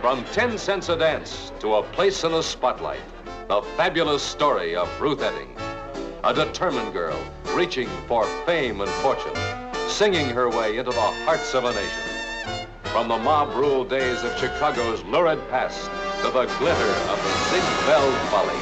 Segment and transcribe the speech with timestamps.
[0.00, 3.02] From 10 cents a dance to a place in the spotlight,
[3.48, 5.54] the fabulous story of Ruth Etting.
[6.24, 7.22] A determined girl
[7.54, 9.36] reaching for fame and fortune,
[9.88, 12.56] singing her way into the hearts of a nation.
[12.84, 15.90] From the mob rule days of Chicago's lurid past
[16.22, 18.58] to the glitter of the Ziegfeld Folly.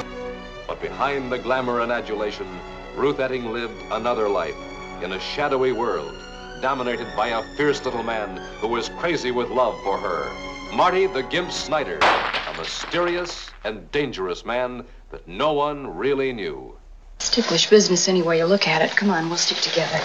[0.66, 2.48] But behind the glamour and adulation,
[2.96, 4.56] Ruth Etting lived another life
[5.04, 6.16] in a shadowy world
[6.60, 10.47] dominated by a fierce little man who was crazy with love for her.
[10.72, 16.76] Marty the Gimp Snyder, a mysterious and dangerous man that no one really knew.
[17.16, 18.96] It's ticklish business any way you look at it.
[18.96, 19.98] Come on, we'll stick together.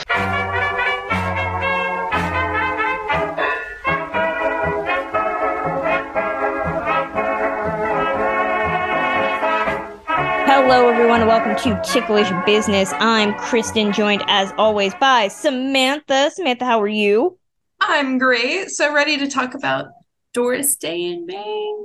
[10.45, 12.93] Hello, everyone, and welcome to Ticklish Business.
[12.93, 16.31] I'm Kristen, joined as always by Samantha.
[16.31, 17.37] Samantha, how are you?
[17.81, 18.69] I'm great.
[18.69, 19.87] So ready to talk about
[20.33, 21.75] Doris Day in May.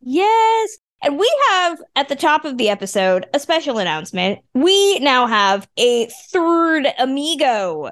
[0.00, 0.78] Yes.
[1.02, 4.40] And we have at the top of the episode a special announcement.
[4.54, 7.90] We now have a third amigo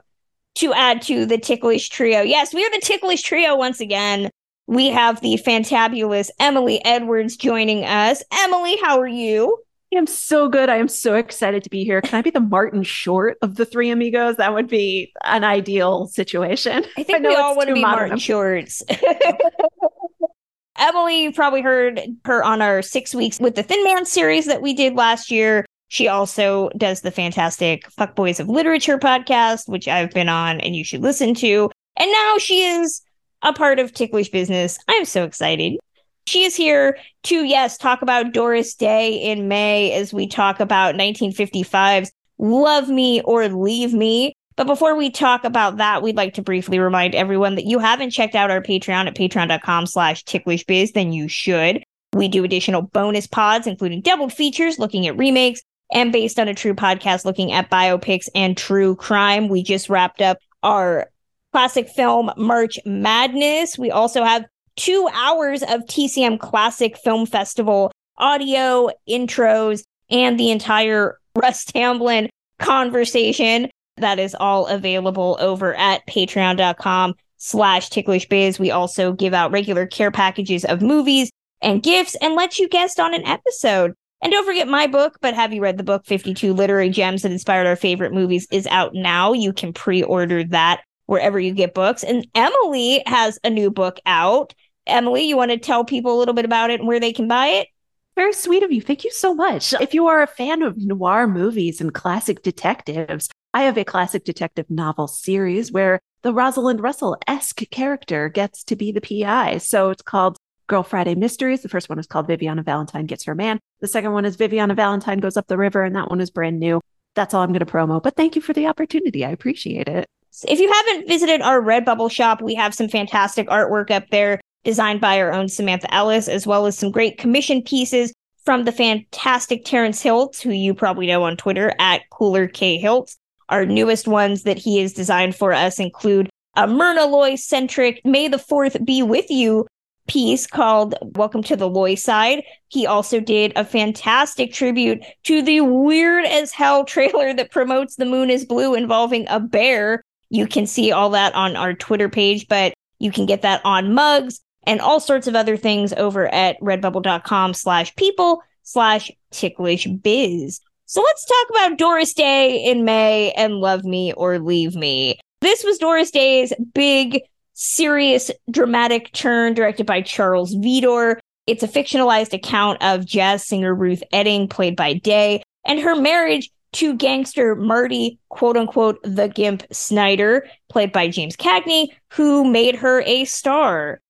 [0.56, 2.22] to add to the Ticklish Trio.
[2.22, 4.30] Yes, we are the Ticklish Trio once again.
[4.66, 8.22] We have the fantabulous Emily Edwards joining us.
[8.32, 9.62] Emily, how are you?
[9.92, 10.68] I am so good.
[10.68, 12.00] I am so excited to be here.
[12.00, 14.36] Can I be the Martin Short of the three amigos?
[14.36, 16.84] That would be an ideal situation.
[16.96, 18.82] I think I we all want to be Martin Shorts.
[20.78, 24.60] Emily, you probably heard her on our six weeks with the Thin Man series that
[24.60, 25.64] we did last year.
[25.88, 30.84] She also does the fantastic Fuckbois of Literature podcast, which I've been on and you
[30.84, 31.70] should listen to.
[31.96, 33.02] And now she is
[33.42, 34.78] a part of Ticklish Business.
[34.88, 35.78] I'm so excited.
[36.26, 40.96] She is here to, yes, talk about Doris Day in May as we talk about
[40.96, 44.34] 1955's Love Me or Leave Me.
[44.56, 48.10] But before we talk about that, we'd like to briefly remind everyone that you haven't
[48.10, 51.84] checked out our Patreon at patreon.com slash ticklishbiz, then you should.
[52.14, 56.54] We do additional bonus pods, including doubled features looking at remakes and based on a
[56.54, 59.48] true podcast looking at biopics and true crime.
[59.48, 61.10] We just wrapped up our
[61.52, 63.78] classic film March Madness.
[63.78, 64.44] We also have
[64.76, 72.28] two hours of TCM Classic Film Festival audio, intros, and the entire Russ Tamblyn
[72.58, 73.68] conversation.
[73.98, 78.58] That is all available over at patreon.com slash ticklishbiz.
[78.58, 81.30] We also give out regular care packages of movies
[81.62, 83.94] and gifts and let you guest on an episode.
[84.22, 87.32] And don't forget my book, but have you read the book 52 Literary Gems that
[87.32, 89.32] inspired our favorite movies is out now.
[89.32, 92.02] You can pre-order that wherever you get books.
[92.02, 94.54] And Emily has a new book out.
[94.86, 97.28] Emily, you want to tell people a little bit about it and where they can
[97.28, 97.68] buy it?
[98.14, 98.80] Very sweet of you.
[98.80, 99.74] Thank you so much.
[99.74, 104.24] If you are a fan of noir movies and classic detectives, I have a classic
[104.24, 109.58] detective novel series where the Rosalind Russell esque character gets to be the PI.
[109.58, 111.62] So it's called Girl Friday Mysteries.
[111.62, 113.60] The first one is called Viviana Valentine Gets Her Man.
[113.80, 116.58] The second one is Viviana Valentine Goes Up the River, and that one is brand
[116.58, 116.80] new.
[117.14, 118.02] That's all I'm going to promo.
[118.02, 119.24] But thank you for the opportunity.
[119.24, 120.06] I appreciate it.
[120.48, 125.00] If you haven't visited our Redbubble shop, we have some fantastic artwork up there designed
[125.00, 128.12] by our own Samantha Ellis, as well as some great commission pieces
[128.44, 133.16] from the fantastic Terrence Hiltz, who you probably know on Twitter at Cooler K Hiltz.
[133.48, 138.26] Our newest ones that he has designed for us include a Myrna Loy centric May
[138.26, 139.68] the 4th be with you
[140.08, 142.42] piece called Welcome to the Loy Side.
[142.66, 148.04] He also did a fantastic tribute to the weird as hell trailer that promotes The
[148.04, 150.02] Moon is Blue involving a bear.
[150.28, 153.94] You can see all that on our Twitter page, but you can get that on
[153.94, 160.60] mugs and all sorts of other things over at redbubble.com slash people slash ticklish biz.
[160.86, 165.18] So let's talk about Doris Day in May and Love Me or Leave Me.
[165.40, 167.22] This was Doris Day's big,
[167.54, 171.18] serious, dramatic turn directed by Charles Vidor.
[171.46, 176.50] It's a fictionalized account of jazz singer Ruth Etting, played by Day, and her marriage
[176.72, 183.02] to gangster Marty, quote unquote, the Gimp Snyder, played by James Cagney, who made her
[183.02, 184.00] a star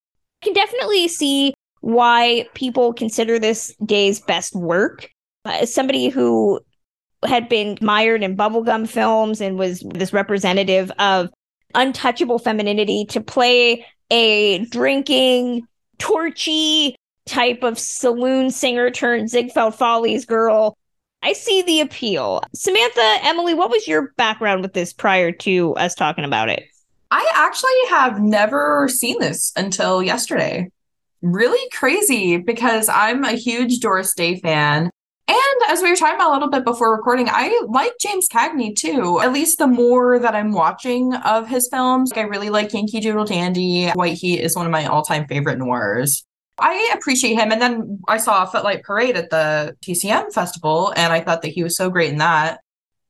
[0.46, 5.08] can definitely see why people consider this Day's best work.
[5.44, 6.60] Uh, as somebody who
[7.24, 11.30] had been mired in bubblegum films and was this representative of
[11.74, 15.66] untouchable femininity to play a drinking,
[15.98, 16.94] torchy
[17.26, 20.76] type of saloon singer turned Ziegfeld Follies girl.
[21.22, 22.40] I see the appeal.
[22.54, 26.62] Samantha, Emily, what was your background with this prior to us talking about it?
[27.10, 30.70] I actually have never seen this until yesterday.
[31.22, 34.90] Really crazy because I'm a huge Doris Day fan.
[35.28, 38.76] And as we were talking about a little bit before recording, I like James Cagney
[38.76, 39.20] too.
[39.20, 43.24] At least the more that I'm watching of his films, I really like Yankee Doodle
[43.24, 43.88] Dandy.
[43.90, 46.24] White Heat is one of my all time favorite noirs.
[46.58, 47.52] I appreciate him.
[47.52, 51.62] And then I saw Footlight Parade at the TCM festival, and I thought that he
[51.62, 52.60] was so great in that.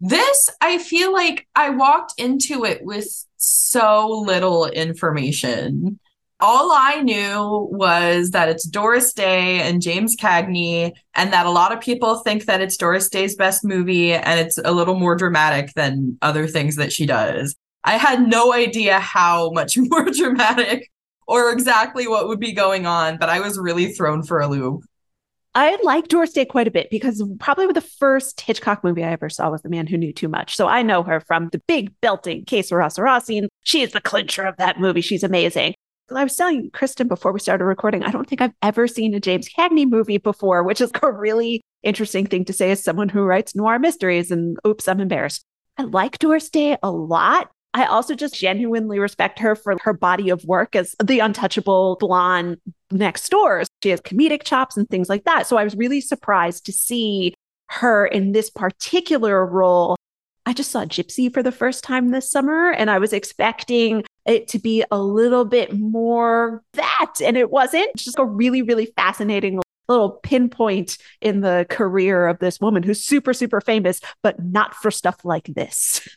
[0.00, 5.98] This, I feel like I walked into it with so little information.
[6.38, 11.72] All I knew was that it's Doris Day and James Cagney, and that a lot
[11.72, 15.72] of people think that it's Doris Day's best movie and it's a little more dramatic
[15.72, 17.56] than other things that she does.
[17.84, 20.90] I had no idea how much more dramatic
[21.26, 24.84] or exactly what would be going on, but I was really thrown for a loop.
[25.56, 29.30] I like Doris Day quite a bit because probably the first Hitchcock movie I ever
[29.30, 30.54] saw was The Man Who Knew Too Much.
[30.54, 33.48] So I know her from the big belting Que Sera scene.
[33.62, 35.00] She is the clincher of that movie.
[35.00, 35.74] She's amazing.
[36.14, 39.18] I was telling Kristen before we started recording, I don't think I've ever seen a
[39.18, 43.22] James Cagney movie before, which is a really interesting thing to say as someone who
[43.22, 44.30] writes noir mysteries.
[44.30, 45.42] And oops, I'm embarrassed.
[45.78, 47.50] I like Doris Day a lot.
[47.76, 52.56] I also just genuinely respect her for her body of work as the untouchable blonde
[52.90, 53.64] next door.
[53.82, 55.46] She has comedic chops and things like that.
[55.46, 57.34] So I was really surprised to see
[57.66, 59.94] her in this particular role.
[60.46, 64.48] I just saw Gypsy for the first time this summer, and I was expecting it
[64.48, 67.90] to be a little bit more that, and it wasn't.
[67.92, 73.04] It's just a really, really fascinating little pinpoint in the career of this woman who's
[73.04, 76.08] super, super famous, but not for stuff like this.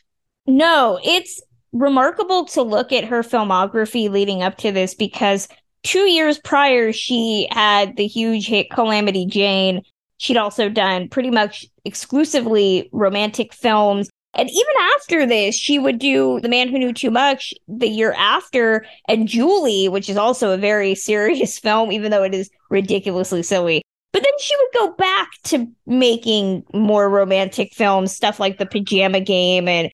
[0.46, 1.42] No, it's
[1.72, 5.48] remarkable to look at her filmography leading up to this because
[5.82, 9.82] two years prior, she had the huge hit Calamity Jane.
[10.18, 14.10] She'd also done pretty much exclusively romantic films.
[14.34, 18.12] And even after this, she would do The Man Who Knew Too Much the year
[18.16, 23.42] after, and Julie, which is also a very serious film, even though it is ridiculously
[23.42, 23.82] silly.
[24.12, 29.20] But then she would go back to making more romantic films, stuff like The Pajama
[29.20, 29.90] Game and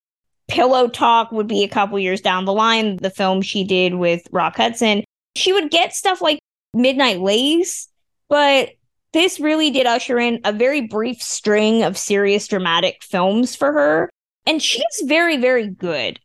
[0.49, 4.23] Pillow Talk would be a couple years down the line, the film she did with
[4.31, 5.05] Rock Hudson.
[5.35, 6.39] She would get stuff like
[6.73, 7.89] Midnight Lace,
[8.29, 8.71] but
[9.13, 14.11] this really did usher in a very brief string of serious dramatic films for her.
[14.47, 16.21] And she's very, very good.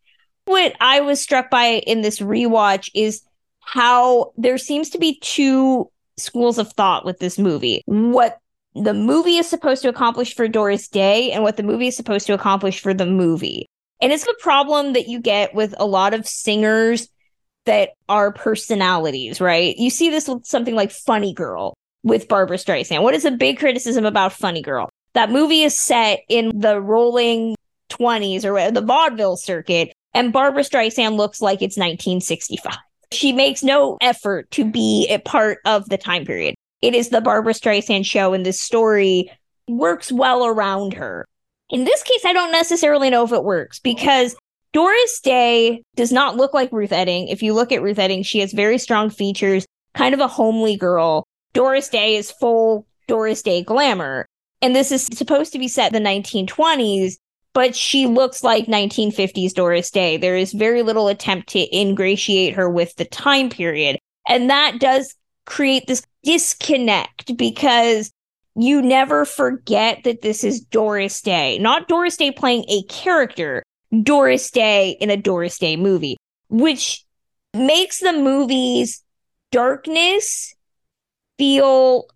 [0.45, 3.21] What I was struck by in this rewatch is
[3.61, 7.81] how there seems to be two schools of thought with this movie.
[7.85, 8.37] What
[8.75, 12.27] the movie is supposed to accomplish for Doris Day and what the movie is supposed
[12.27, 13.67] to accomplish for the movie.
[14.01, 17.07] And it's the problem that you get with a lot of singers
[17.65, 19.75] that are personalities, right?
[19.77, 23.03] You see this with something like Funny Girl with Barbra Streisand.
[23.03, 24.89] What is a big criticism about Funny Girl?
[25.13, 27.55] That movie is set in the rolling
[27.89, 32.75] 20s or the vaudeville circuit, and Barbra Streisand looks like it's 1965.
[33.11, 36.55] She makes no effort to be a part of the time period.
[36.81, 39.31] It is the Barbra Streisand show, and this story
[39.67, 41.27] works well around her.
[41.71, 44.35] In this case, I don't necessarily know if it works because
[44.73, 47.29] Doris Day does not look like Ruth Etting.
[47.29, 50.75] If you look at Ruth Etting, she has very strong features, kind of a homely
[50.75, 51.25] girl.
[51.53, 54.25] Doris Day is full Doris Day glamour.
[54.61, 57.15] And this is supposed to be set in the 1920s,
[57.53, 60.17] but she looks like 1950s Doris Day.
[60.17, 63.97] There is very little attempt to ingratiate her with the time period.
[64.27, 65.15] And that does
[65.45, 68.11] create this disconnect because
[68.55, 73.63] you never forget that this is Doris Day, not Doris Day playing a character,
[74.03, 76.17] Doris Day in a Doris Day movie,
[76.49, 77.05] which
[77.53, 79.03] makes the movie's
[79.51, 80.53] darkness
[81.37, 82.07] feel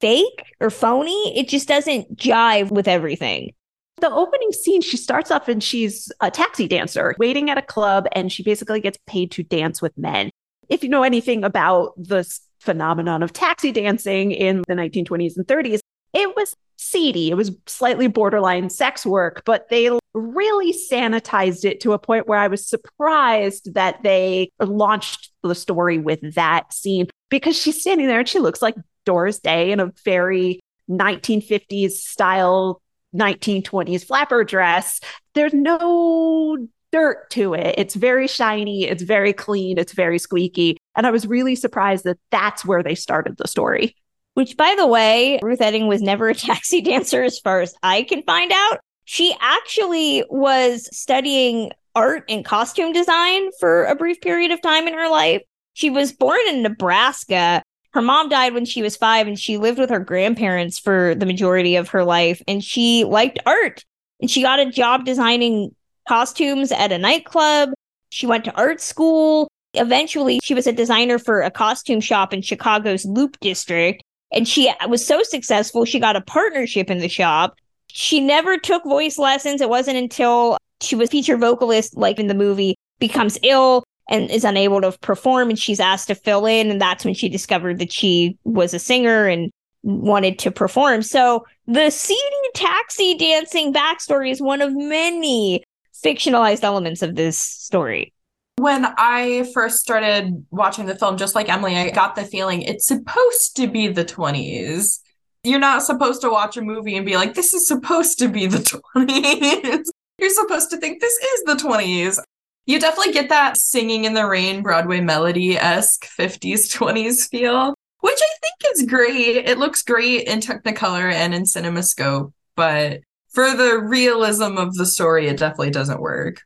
[0.00, 1.38] fake or phony.
[1.38, 3.52] It just doesn't jive with everything.
[4.00, 8.06] The opening scene, she starts off and she's a taxi dancer waiting at a club
[8.12, 10.30] and she basically gets paid to dance with men.
[10.70, 12.26] If you know anything about the
[12.60, 15.80] phenomenon of taxi dancing in the 1920s and 30s,
[16.14, 17.30] it was seedy.
[17.30, 22.38] It was slightly borderline sex work, but they really sanitized it to a point where
[22.38, 28.20] I was surprised that they launched the story with that scene because she's standing there
[28.20, 32.80] and she looks like Doris Day in a very 1950s style
[33.14, 35.00] 1920s flapper dress.
[35.34, 37.74] There's no dirt to it.
[37.78, 40.76] It's very shiny, it's very clean, it's very squeaky.
[40.96, 43.96] And I was really surprised that that's where they started the story.
[44.34, 48.02] Which, by the way, Ruth Etting was never a taxi dancer as far as I
[48.02, 48.80] can find out.
[49.04, 54.94] She actually was studying art and costume design for a brief period of time in
[54.94, 55.42] her life.
[55.74, 57.62] She was born in Nebraska.
[57.92, 61.26] Her mom died when she was five, and she lived with her grandparents for the
[61.26, 62.40] majority of her life.
[62.46, 63.84] And she liked art.
[64.20, 65.74] And she got a job designing
[66.10, 67.70] costumes at a nightclub.
[68.08, 69.46] She went to art school.
[69.74, 74.02] Eventually, she was a designer for a costume shop in Chicago's Loop District.
[74.32, 77.54] And she was so successful, she got a partnership in the shop.
[77.86, 79.60] She never took voice lessons.
[79.60, 84.42] It wasn't until she was featured vocalist, like in the movie, becomes ill and is
[84.42, 87.92] unable to perform and she's asked to fill in and that's when she discovered that
[87.92, 89.52] she was a singer and
[89.84, 91.02] wanted to perform.
[91.02, 92.20] So the seedy
[92.54, 95.62] taxi dancing backstory is one of many
[96.02, 98.12] fictionalized elements of this story.
[98.56, 102.86] When I first started watching the film, just like Emily, I got the feeling it's
[102.86, 104.98] supposed to be the 20s.
[105.44, 108.46] You're not supposed to watch a movie and be like, this is supposed to be
[108.46, 108.58] the
[108.96, 109.84] 20s.
[110.18, 112.18] You're supposed to think this is the 20s.
[112.66, 118.20] You definitely get that singing in the rain Broadway melody esque 50s, 20s feel, which
[118.20, 119.48] I think is great.
[119.48, 125.28] It looks great in Technicolor and in CinemaScope, but for the realism of the story,
[125.28, 126.42] it definitely doesn't work.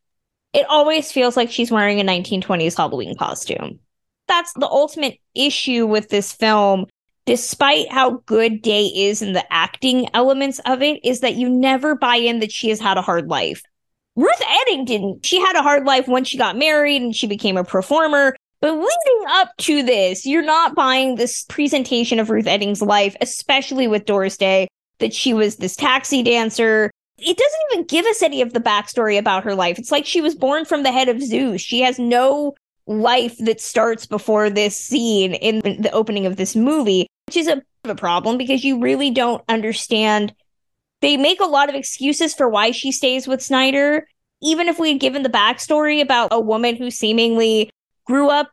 [0.52, 3.80] It always feels like she's wearing a 1920s Halloween costume.
[4.28, 6.86] That's the ultimate issue with this film,
[7.26, 11.94] despite how good Day is in the acting elements of it, is that you never
[11.94, 13.62] buy in that she has had a hard life.
[14.16, 15.26] Ruth Etting didn't.
[15.26, 18.36] She had a hard life when she got married and she became a performer.
[18.60, 23.88] But leading up to this, you're not buying this presentation of Ruth Etting's life, especially
[23.88, 26.90] with Doris Day, that she was this taxi dancer.
[27.18, 29.78] It doesn't even give us any of the backstory about her life.
[29.78, 31.60] It's like she was born from the head of Zeus.
[31.60, 32.54] She has no
[32.86, 37.62] life that starts before this scene in the opening of this movie, which is a,
[37.84, 40.34] a problem because you really don't understand.
[41.00, 44.06] They make a lot of excuses for why she stays with Snyder.
[44.42, 47.70] Even if we had given the backstory about a woman who seemingly
[48.04, 48.50] grew up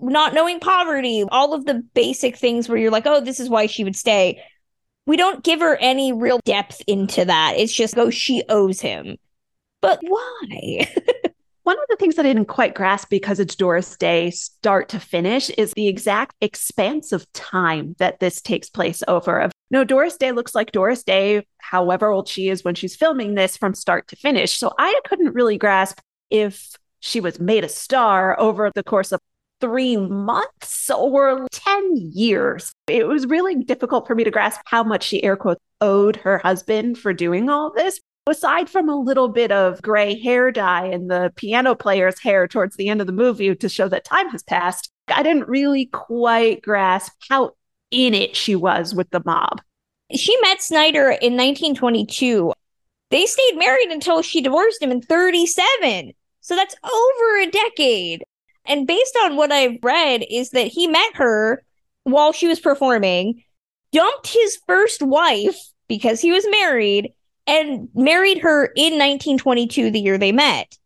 [0.00, 3.66] not knowing poverty, all of the basic things where you're like, oh, this is why
[3.66, 4.42] she would stay
[5.06, 7.54] we don't give her any real depth into that.
[7.56, 9.16] It's just, oh, she owes him.
[9.80, 10.88] But why?
[11.64, 15.00] One of the things that I didn't quite grasp because it's Doris Day start to
[15.00, 19.40] finish is the exact expanse of time that this takes place over.
[19.40, 23.34] Of no, Doris Day looks like Doris Day, however old she is when she's filming
[23.34, 24.58] this from start to finish.
[24.58, 29.20] So I couldn't really grasp if she was made a star over the course of
[29.62, 32.72] three months or 10 years.
[32.88, 36.38] It was really difficult for me to grasp how much she, air quotes, owed her
[36.38, 38.00] husband for doing all this.
[38.26, 42.76] Aside from a little bit of gray hair dye in the piano player's hair towards
[42.76, 46.62] the end of the movie to show that time has passed, I didn't really quite
[46.62, 47.52] grasp how
[47.90, 49.60] in it she was with the mob.
[50.14, 52.52] She met Snyder in 1922.
[53.10, 56.12] They stayed married until she divorced him in 37.
[56.40, 58.24] So that's over a decade.
[58.64, 61.62] And based on what I've read, is that he met her
[62.04, 63.42] while she was performing,
[63.92, 65.56] dumped his first wife
[65.88, 67.12] because he was married,
[67.46, 70.76] and married her in 1922, the year they met.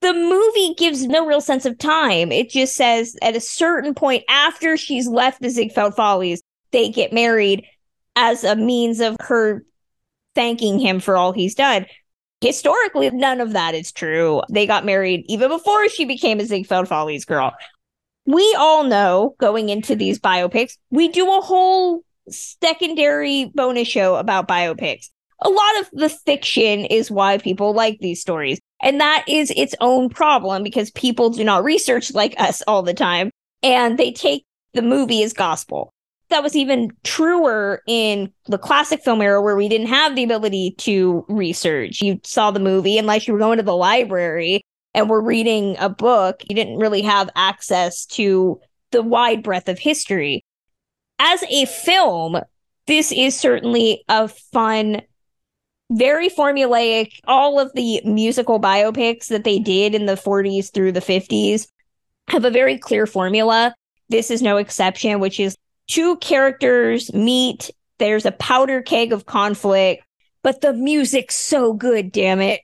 [0.00, 2.32] The movie gives no real sense of time.
[2.32, 7.12] It just says at a certain point after she's left the Ziegfeld Follies, they get
[7.12, 7.64] married
[8.14, 9.64] as a means of her
[10.34, 11.86] thanking him for all he's done.
[12.46, 14.40] Historically, none of that is true.
[14.48, 17.52] They got married even before she became a Ziegfeld Follies girl.
[18.24, 24.46] We all know going into these biopics, we do a whole secondary bonus show about
[24.46, 25.08] biopics.
[25.42, 28.60] A lot of the fiction is why people like these stories.
[28.80, 32.94] And that is its own problem because people do not research like us all the
[32.94, 33.32] time
[33.64, 35.92] and they take the movie as gospel
[36.28, 40.74] that was even truer in the classic film era where we didn't have the ability
[40.78, 42.02] to research.
[42.02, 44.62] You saw the movie unless you were going to the library
[44.94, 48.58] and were reading a book, you didn't really have access to
[48.92, 50.44] the wide breadth of history.
[51.18, 52.40] As a film,
[52.86, 55.02] this is certainly a fun,
[55.90, 57.20] very formulaic.
[57.26, 61.68] All of the musical biopics that they did in the 40s through the 50s
[62.28, 63.74] have a very clear formula.
[64.08, 65.56] This is no exception, which is
[65.86, 67.70] two characters meet.
[67.98, 70.04] There's a powder keg of conflict,
[70.42, 72.60] but the music's so good, damn it.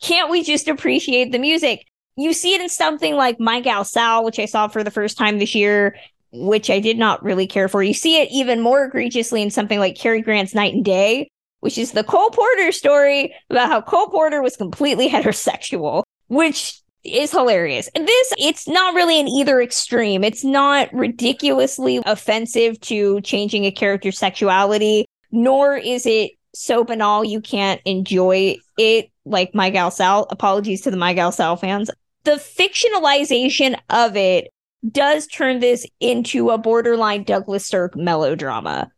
[0.00, 1.86] Can't we just appreciate the music?
[2.16, 5.16] You see it in something like My Gal Sal, which I saw for the first
[5.16, 5.96] time this year,
[6.32, 7.82] which I did not really care for.
[7.82, 11.78] You see it even more egregiously in something like Cary Grant's Night and Day, which
[11.78, 17.88] is the Cole Porter story about how Cole Porter was completely heterosexual, which is hilarious.
[17.94, 20.24] And this, it's not really in either extreme.
[20.24, 27.40] It's not ridiculously offensive to changing a character's sexuality, nor is it so banal you
[27.40, 30.26] can't enjoy it like My Gal Sal.
[30.30, 31.90] Apologies to the My Gal Sal fans.
[32.24, 34.48] The fictionalization of it
[34.90, 38.90] does turn this into a borderline Douglas Sirk melodrama.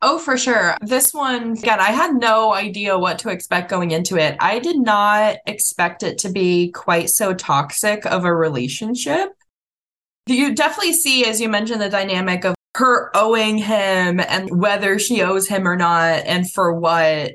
[0.00, 0.76] Oh, for sure.
[0.80, 4.36] This one, again, I had no idea what to expect going into it.
[4.38, 9.30] I did not expect it to be quite so toxic of a relationship.
[10.26, 15.22] You definitely see, as you mentioned, the dynamic of her owing him and whether she
[15.22, 17.32] owes him or not and for what.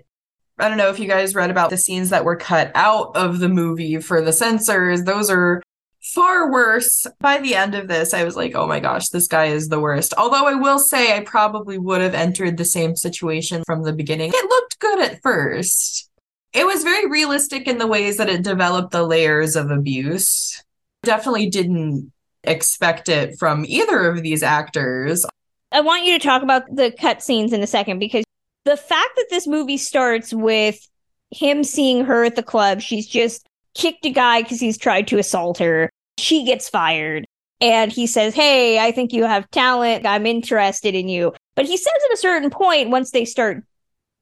[0.60, 3.40] I don't know if you guys read about the scenes that were cut out of
[3.40, 5.04] the movie for the censors.
[5.04, 5.62] Those are
[6.04, 7.08] far worse.
[7.20, 9.80] By the end of this, I was like, oh my gosh, this guy is the
[9.80, 10.14] worst.
[10.18, 14.32] Although I will say, I probably would have entered the same situation from the beginning.
[14.34, 16.10] It looked good at first.
[16.54, 20.62] It was very realistic in the ways that it developed the layers of abuse.
[21.02, 22.12] Definitely didn't
[22.44, 25.26] expect it from either of these actors.
[25.72, 28.24] I want you to talk about the cutscenes in a second because
[28.66, 30.88] the fact that this movie starts with
[31.32, 35.18] him seeing her at the club, she's just kicked a guy because he's tried to
[35.18, 35.90] assault her.
[36.18, 37.26] She gets fired.
[37.62, 40.06] And he says, Hey, I think you have talent.
[40.06, 41.34] I'm interested in you.
[41.56, 43.64] But he says at a certain point, once they start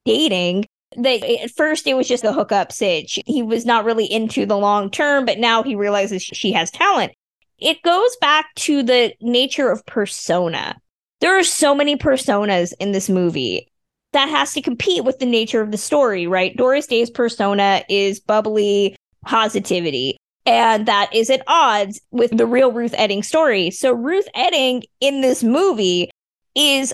[0.04, 0.66] dating,
[0.96, 3.18] that at first it was just a hookup sitch.
[3.26, 7.12] He was not really into the long term, but now he realizes she has talent.
[7.58, 10.76] It goes back to the nature of persona.
[11.20, 13.68] There are so many personas in this movie
[14.12, 16.56] that has to compete with the nature of the story, right?
[16.56, 20.16] Doris Day's persona is bubbly, positivity.
[20.44, 23.70] And that is at odds with the real Ruth Etting story.
[23.70, 26.10] So Ruth Etting in this movie
[26.54, 26.92] is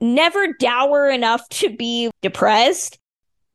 [0.00, 2.98] never dour enough to be depressed.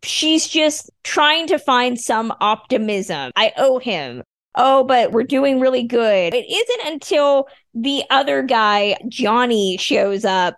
[0.03, 3.31] She's just trying to find some optimism.
[3.35, 4.23] I owe him.
[4.55, 6.33] Oh, but we're doing really good.
[6.33, 10.55] It isn't until the other guy, Johnny, shows up,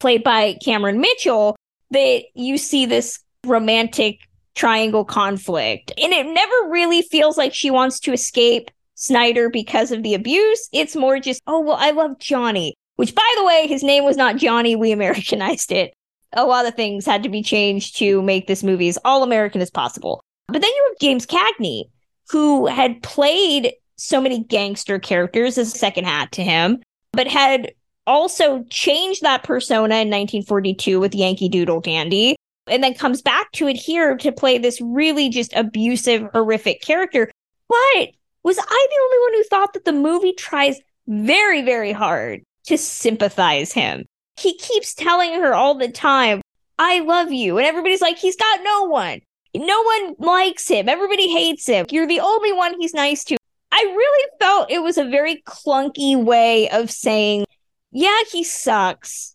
[0.00, 1.56] played by Cameron Mitchell,
[1.90, 4.20] that you see this romantic
[4.58, 5.92] triangle conflict.
[5.96, 10.68] And it never really feels like she wants to escape Snyder because of the abuse.
[10.72, 14.16] It's more just, oh, well, I love Johnny, which, by the way, his name was
[14.16, 14.74] not Johnny.
[14.74, 15.94] We Americanized it.
[16.32, 19.62] A lot of things had to be changed to make this movie as all American
[19.62, 20.20] as possible.
[20.48, 21.84] But then you have James Cagney,
[22.30, 27.72] who had played so many gangster characters as a second hat to him, but had
[28.06, 32.36] also changed that persona in 1942 with Yankee Doodle Dandy
[32.70, 37.30] and then comes back to it here to play this really just abusive, horrific character.
[37.68, 38.08] But
[38.42, 42.78] was I the only one who thought that the movie tries very, very hard to
[42.78, 44.06] sympathize him?
[44.36, 46.40] He keeps telling her all the time,
[46.78, 47.58] I love you.
[47.58, 49.20] And everybody's like, he's got no one.
[49.54, 50.88] No one likes him.
[50.88, 51.86] Everybody hates him.
[51.90, 53.36] You're the only one he's nice to.
[53.72, 57.44] I really felt it was a very clunky way of saying,
[57.90, 59.34] yeah, he sucks,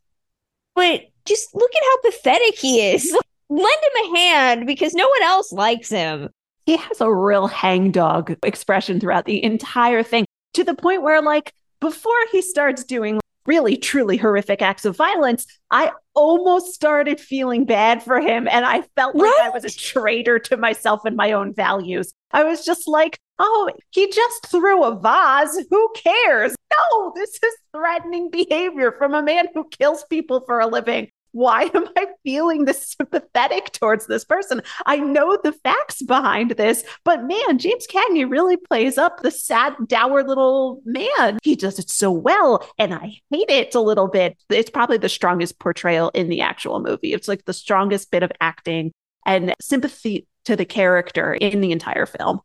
[0.75, 3.15] but just look at how pathetic he is.
[3.53, 6.29] Lend him a hand because no one else likes him.
[6.65, 11.53] He has a real hangdog expression throughout the entire thing to the point where, like,
[11.79, 18.01] before he starts doing really truly horrific acts of violence, I almost started feeling bad
[18.01, 18.47] for him.
[18.47, 19.41] And I felt like right?
[19.43, 22.11] I was a traitor to myself and my own values.
[22.31, 25.63] I was just like, oh, he just threw a vase.
[25.69, 26.55] Who cares?
[26.71, 31.63] No, this is threatening behavior from a man who kills people for a living why
[31.73, 34.61] am I feeling this sympathetic towards this person?
[34.85, 39.73] I know the facts behind this, but man, James Cagney really plays up the sad,
[39.87, 41.39] dour little man.
[41.43, 44.37] He does it so well, and I hate it a little bit.
[44.49, 47.13] It's probably the strongest portrayal in the actual movie.
[47.13, 48.91] It's like the strongest bit of acting
[49.25, 52.41] and sympathy to the character in the entire film.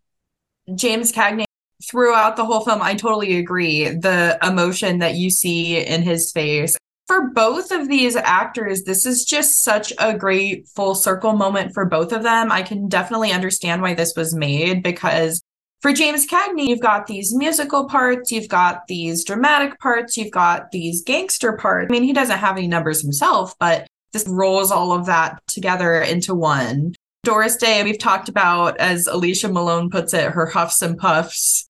[0.75, 1.45] James Cagney
[1.89, 3.89] throughout the whole film, I totally agree.
[3.89, 6.77] The emotion that you see in his face
[7.09, 11.87] for both of these actors, this is just such a great full circle moment for
[11.87, 12.53] both of them.
[12.53, 15.43] I can definitely understand why this was made because
[15.81, 20.71] for James Cagney, you've got these musical parts, you've got these dramatic parts, you've got
[20.71, 21.89] these gangster parts.
[21.91, 26.01] I mean, he doesn't have any numbers himself, but this rolls all of that together
[26.03, 26.95] into one.
[27.25, 31.68] Doris Day, we've talked about, as Alicia Malone puts it, her huffs and puffs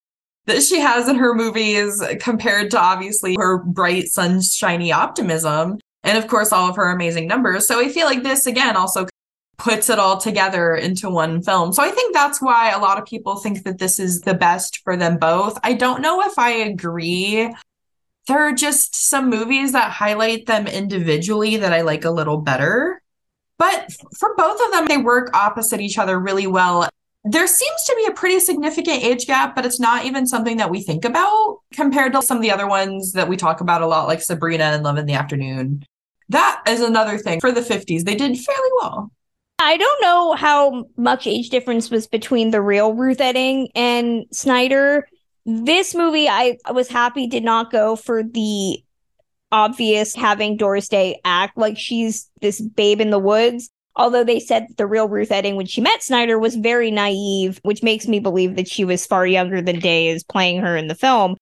[0.49, 5.79] that she has in her movies compared to obviously her bright, sunshiny optimism.
[6.03, 7.67] And of course, all of her amazing numbers.
[7.67, 9.07] So I feel like this, again, also
[9.59, 11.73] puts it all together into one film.
[11.73, 14.79] So I think that's why a lot of people think that this is the best
[14.85, 15.59] for them both.
[15.63, 17.53] I don't know if I agree.
[18.29, 23.03] There are just some movies that highlight them individually that I like a little better.
[23.59, 26.89] But for both of them, they work opposite each other really well
[27.25, 30.71] there seems to be a pretty significant age gap, but it's not even something that
[30.71, 33.87] we think about compared to some of the other ones that we talk about a
[33.87, 35.85] lot, like Sabrina and Love in the Afternoon.
[36.29, 38.05] That is another thing for the 50s.
[38.05, 39.11] They did fairly well.
[39.59, 45.09] I don't know how much age difference was between the real Ruth Etting and Snyder.
[45.45, 48.79] This movie, I was happy did not go for the
[49.51, 53.71] obvious having Doris Day act like she's this babe in the woods.
[53.99, 57.83] Although they said the real Ruth Etting, when she met Snyder, was very naive, which
[57.83, 60.95] makes me believe that she was far younger than Day is playing her in the
[60.95, 61.37] film.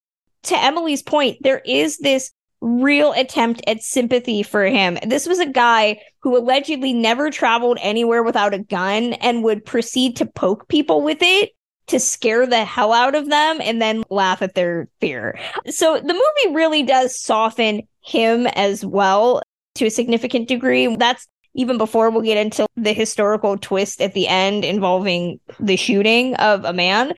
[0.45, 4.97] To Emily's point, there is this real attempt at sympathy for him.
[5.07, 10.17] This was a guy who allegedly never traveled anywhere without a gun and would proceed
[10.17, 11.51] to poke people with it.
[11.89, 15.39] to scare the hell out of them and then laugh at their fear.
[15.69, 19.43] So the movie really does soften him as well
[19.77, 20.95] to a significant degree.
[20.97, 26.35] That's even before we'll get into the historical twist at the end involving the shooting
[26.37, 27.13] of a man.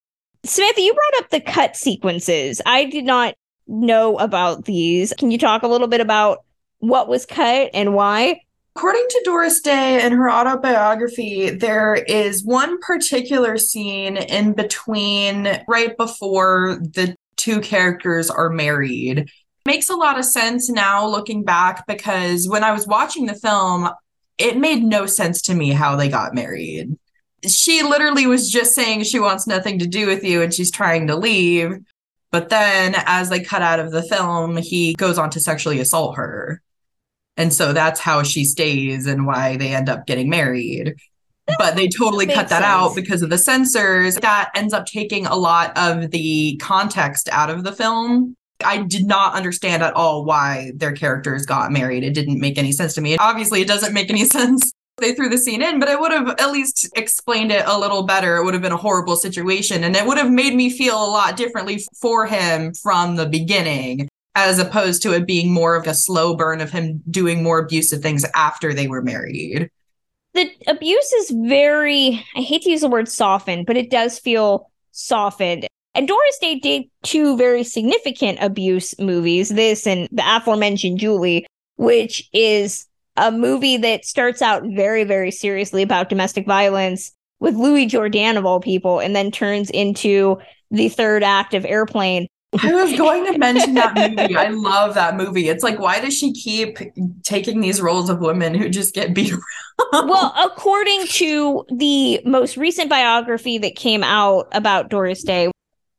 [0.45, 2.63] Samantha, you brought up the cut sequences.
[2.65, 3.35] I did not
[3.67, 5.13] know about these.
[5.19, 6.45] Can you talk a little bit about
[6.79, 8.41] what was cut and why?
[8.77, 15.97] According to Doris Day in her autobiography, there is one particular scene in between right
[15.97, 19.29] before the two characters are married.
[19.67, 23.91] Makes a lot of sense now looking back because when I was watching the film,
[24.39, 26.97] it made no sense to me how they got married.
[27.47, 31.07] She literally was just saying she wants nothing to do with you and she's trying
[31.09, 31.77] to leave.
[32.31, 36.17] But then as they cut out of the film, he goes on to sexually assault
[36.17, 36.61] her.
[37.37, 40.97] And so that's how she stays and why they end up getting married.
[41.59, 42.65] But they totally cut that sense.
[42.65, 44.17] out because of the censors.
[44.17, 48.37] That ends up taking a lot of the context out of the film.
[48.65, 52.05] I did not understand at all why their characters got married.
[52.05, 53.17] It didn't make any sense to me.
[53.19, 54.73] Obviously, it doesn't make any sense.
[54.99, 58.03] They threw the scene in, but it would have at least explained it a little
[58.03, 58.37] better.
[58.37, 61.07] It would have been a horrible situation and it would have made me feel a
[61.07, 65.95] lot differently for him from the beginning as opposed to it being more of a
[65.95, 69.71] slow burn of him doing more abusive things after they were married.
[70.35, 74.71] The abuse is very, I hate to use the word softened, but it does feel
[74.93, 75.67] softened.
[75.99, 82.31] And Doris Day did two very significant abuse movies, this and the aforementioned Julie, which
[82.33, 88.37] is a movie that starts out very, very seriously about domestic violence with Louis Jourdan,
[88.37, 90.39] of all people, and then turns into
[90.71, 92.29] the third act of Airplane,
[92.63, 94.37] I was going to mention that movie.
[94.37, 95.49] I love that movie.
[95.49, 96.79] It's like, why does she keep
[97.23, 100.09] taking these roles of women who just get beat around?
[100.09, 105.51] Well, according to the most recent biography that came out about Doris Day,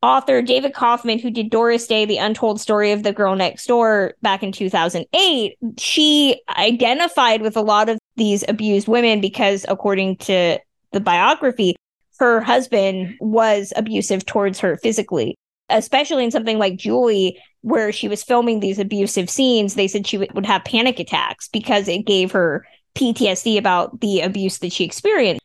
[0.02, 4.14] author David Kaufman, who did Doris Day, The Untold Story of the Girl Next Door
[4.22, 10.58] back in 2008, she identified with a lot of these abused women because, according to
[10.92, 11.76] the biography,
[12.18, 15.36] her husband was abusive towards her physically
[15.70, 20.18] especially in something like Julie, where she was filming these abusive scenes, they said she
[20.18, 25.42] would have panic attacks because it gave her PTSD about the abuse that she experienced.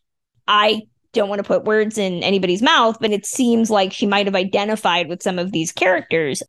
[0.48, 0.84] I
[1.16, 4.36] don't want to put words in anybody's mouth, but it seems like she might have
[4.36, 6.44] identified with some of these characters.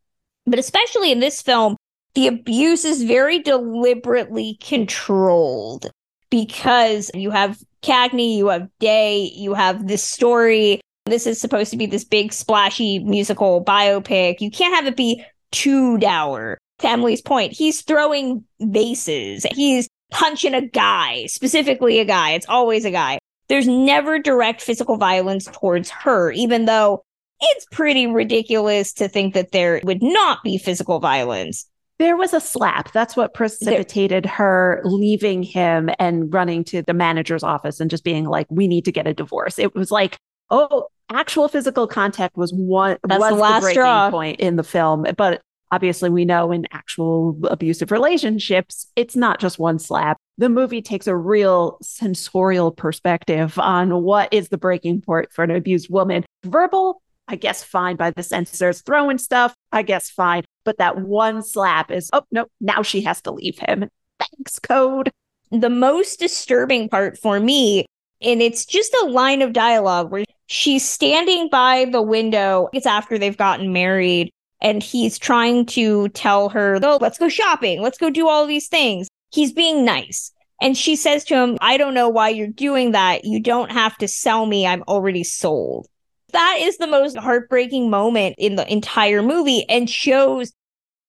[0.46, 1.76] But especially in this film,
[2.14, 5.90] the abuse is very deliberately controlled
[6.31, 11.76] because you have Cagney, you have Day, you have this story this is supposed to
[11.76, 14.40] be this big, splashy musical biopic.
[14.40, 16.59] You can't have it be too dour.
[16.81, 19.46] To Emily's point, he's throwing vases.
[19.52, 22.33] He's punching a guy, specifically a guy.
[22.33, 23.18] It's always a guy.
[23.49, 27.05] There's never direct physical violence towards her, even though
[27.41, 31.67] it's pretty ridiculous to think that there would not be physical violence.
[31.99, 32.93] There was a slap.
[32.93, 34.33] That's what precipitated there.
[34.33, 38.85] her leaving him and running to the manager's office and just being like, we need
[38.85, 39.59] to get a divorce.
[39.59, 40.19] It was like,
[40.51, 44.11] oh, actual physical contact was one That's was the last the breaking straw.
[44.11, 45.07] point in the film.
[45.17, 45.41] But
[45.73, 50.19] obviously, we know in actual abusive relationships, it's not just one slap.
[50.38, 55.51] The movie takes a real censorial perspective on what is the breaking point for an
[55.51, 56.25] abused woman.
[56.44, 58.83] Verbal, I guess, fine by the censors.
[58.83, 60.44] Throwing stuff, I guess, fine.
[60.64, 63.88] But that one slap is, oh, no, now she has to leave him.
[64.18, 65.11] Thanks, code.
[65.51, 67.87] The most disturbing part for me,
[68.20, 72.68] and it's just a line of dialogue where she's standing by the window.
[72.72, 77.81] It's after they've gotten married, and he's trying to tell her, "Oh, let's go shopping.
[77.81, 80.33] Let's go do all these things." He's being nice.
[80.61, 83.25] And she says to him, I don't know why you're doing that.
[83.25, 84.67] You don't have to sell me.
[84.67, 85.87] I'm already sold.
[86.33, 90.53] That is the most heartbreaking moment in the entire movie and shows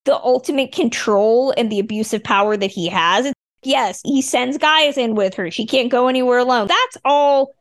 [0.06, 3.32] the ultimate control and the abusive power that he has.
[3.64, 5.50] Yes, he sends guys in with her.
[5.52, 6.68] She can't go anywhere alone.
[6.68, 7.56] That's all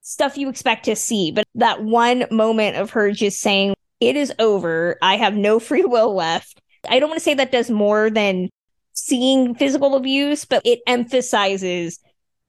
[0.00, 1.30] stuff you expect to see.
[1.30, 4.96] But that one moment of her just saying, It is over.
[5.02, 6.60] I have no free will left.
[6.88, 8.50] I don't want to say that does more than
[8.92, 11.98] seeing physical abuse, but it emphasizes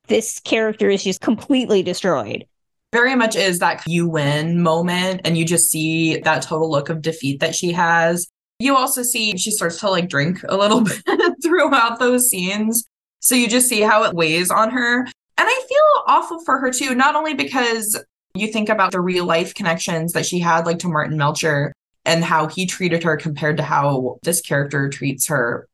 [0.07, 2.45] this character is just completely destroyed.
[2.91, 7.01] Very much is that you win moment, and you just see that total look of
[7.01, 8.27] defeat that she has.
[8.59, 12.83] You also see she starts to like drink a little bit throughout those scenes.
[13.19, 14.99] So you just see how it weighs on her.
[14.99, 17.99] And I feel awful for her too, not only because
[18.35, 21.73] you think about the real life connections that she had, like to Martin Melcher
[22.05, 25.67] and how he treated her compared to how this character treats her.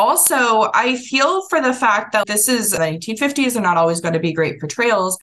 [0.00, 4.14] Also, I feel for the fact that this is the 1950s, they're not always going
[4.14, 5.18] to be great portrayals.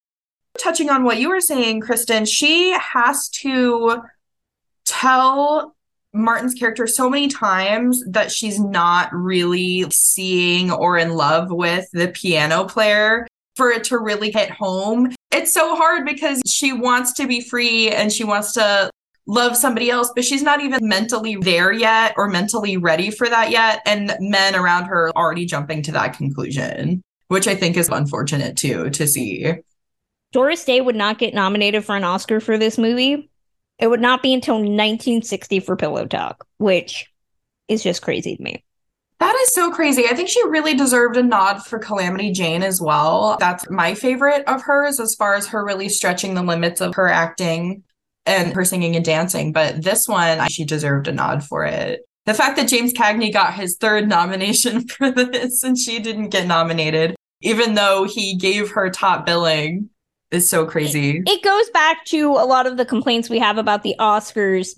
[0.59, 4.03] touching on what you were saying, Kristen, she has to
[4.85, 5.75] tell
[6.13, 12.09] Martin's character so many times that she's not really seeing or in love with the
[12.09, 15.11] piano player for it to really hit home.
[15.31, 18.91] It's so hard because she wants to be free and she wants to
[19.27, 23.51] love somebody else, but she's not even mentally there yet or mentally ready for that
[23.51, 23.81] yet.
[23.85, 28.57] And men around her are already jumping to that conclusion, which I think is unfortunate
[28.57, 29.53] too to see.
[30.31, 33.29] Doris Day would not get nominated for an Oscar for this movie.
[33.79, 37.11] It would not be until 1960 for Pillow Talk, which
[37.67, 38.63] is just crazy to me.
[39.19, 40.05] That is so crazy.
[40.07, 43.35] I think she really deserved a nod for Calamity Jane as well.
[43.39, 47.07] That's my favorite of hers as far as her really stretching the limits of her
[47.07, 47.83] acting
[48.27, 49.51] and her singing and dancing.
[49.51, 52.01] But this one, she deserved a nod for it.
[52.25, 56.45] The fact that James Cagney got his third nomination for this and she didn't get
[56.47, 59.89] nominated, even though he gave her top billing,
[60.29, 61.23] is so crazy.
[61.25, 64.77] It goes back to a lot of the complaints we have about the Oscars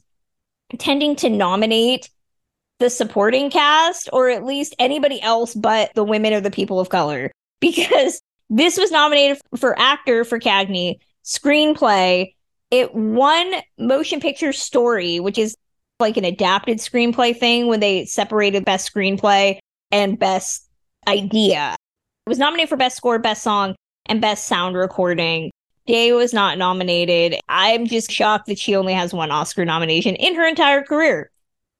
[0.77, 2.09] tending to nominate
[2.77, 6.89] the supporting cast or at least anybody else but the women or the people of
[6.89, 12.33] color because this was nominated for actor for Cagney, screenplay.
[12.71, 15.55] It won motion picture story, which is
[15.99, 19.59] like an adapted screenplay thing when they separated best screenplay
[19.91, 20.69] and best
[21.07, 21.75] idea.
[22.25, 25.51] It was nominated for best score, best song, and Best Sound Recording.
[25.87, 27.39] Day was not nominated.
[27.49, 31.31] I'm just shocked that she only has one Oscar nomination in her entire career.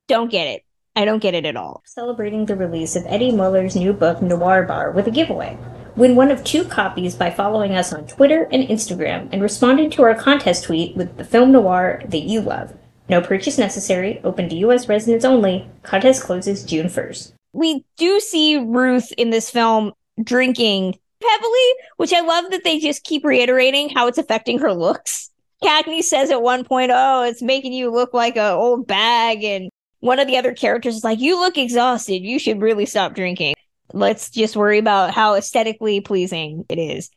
[0.08, 0.63] Don't get it.
[0.95, 1.84] I don't get it at all.
[1.86, 5.58] Celebrating the release of Eddie Muller's new book, Noir Bar, with a giveaway.
[5.99, 10.03] Win one of two copies by following us on Twitter and Instagram and responding to
[10.03, 12.73] our contest tweet with the film noir that you love.
[13.09, 14.88] No purchase necessary, open to U.S.
[14.88, 15.69] residents only.
[15.83, 17.33] Contest closes June 1st.
[17.51, 19.91] We do see Ruth in this film
[20.23, 25.29] drinking heavily, which I love that they just keep reiterating how it's affecting her looks.
[25.62, 29.69] Cagney says at one point, "Oh, it's making you look like an old bag," and
[29.99, 32.23] one of the other characters is like, "You look exhausted.
[32.23, 33.55] You should really stop drinking."
[33.93, 37.10] Let's just worry about how aesthetically pleasing it is.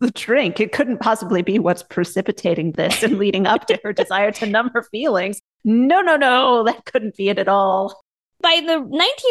[0.00, 4.32] The drink, it couldn't possibly be what's precipitating this and leading up to her desire
[4.32, 5.40] to numb her feelings.
[5.64, 8.04] No, no, no, that couldn't be it at all
[8.44, 8.74] by the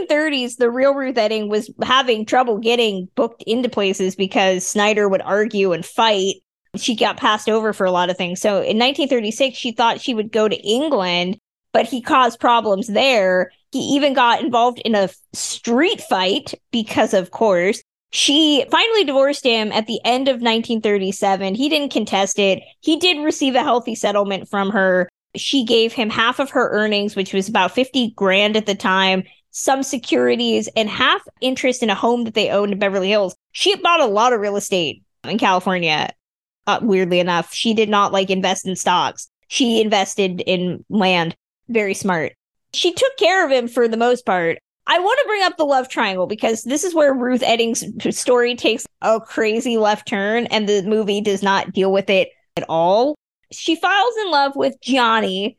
[0.10, 5.22] 1930s, the real Ruth Etting was having trouble getting booked into places because Snyder would
[5.22, 6.38] argue and fight.
[6.76, 8.42] She got passed over for a lot of things.
[8.42, 11.38] So in 1936, she thought she would go to England,
[11.74, 13.52] but he caused problems there.
[13.74, 19.72] He even got involved in a street fight because, of course, she finally divorced him
[19.72, 21.56] at the end of 1937.
[21.56, 22.64] He didn't contest it.
[22.80, 27.16] He did receive a healthy settlement from her she gave him half of her earnings,
[27.16, 31.96] which was about 50 grand at the time, some securities, and half interest in a
[31.96, 33.36] home that they owned in Beverly Hills.
[33.52, 36.12] She bought a lot of real estate in California.
[36.66, 39.30] Uh, weirdly enough, she did not like invest in stocks.
[39.48, 41.36] She invested in land.
[41.68, 42.34] Very smart.
[42.74, 44.58] She took care of him for the most part.
[44.86, 48.56] I want to bring up the love triangle because this is where Ruth Etting's story
[48.56, 53.16] takes a crazy left turn and the movie does not deal with it at all
[53.54, 55.58] she falls in love with Johnny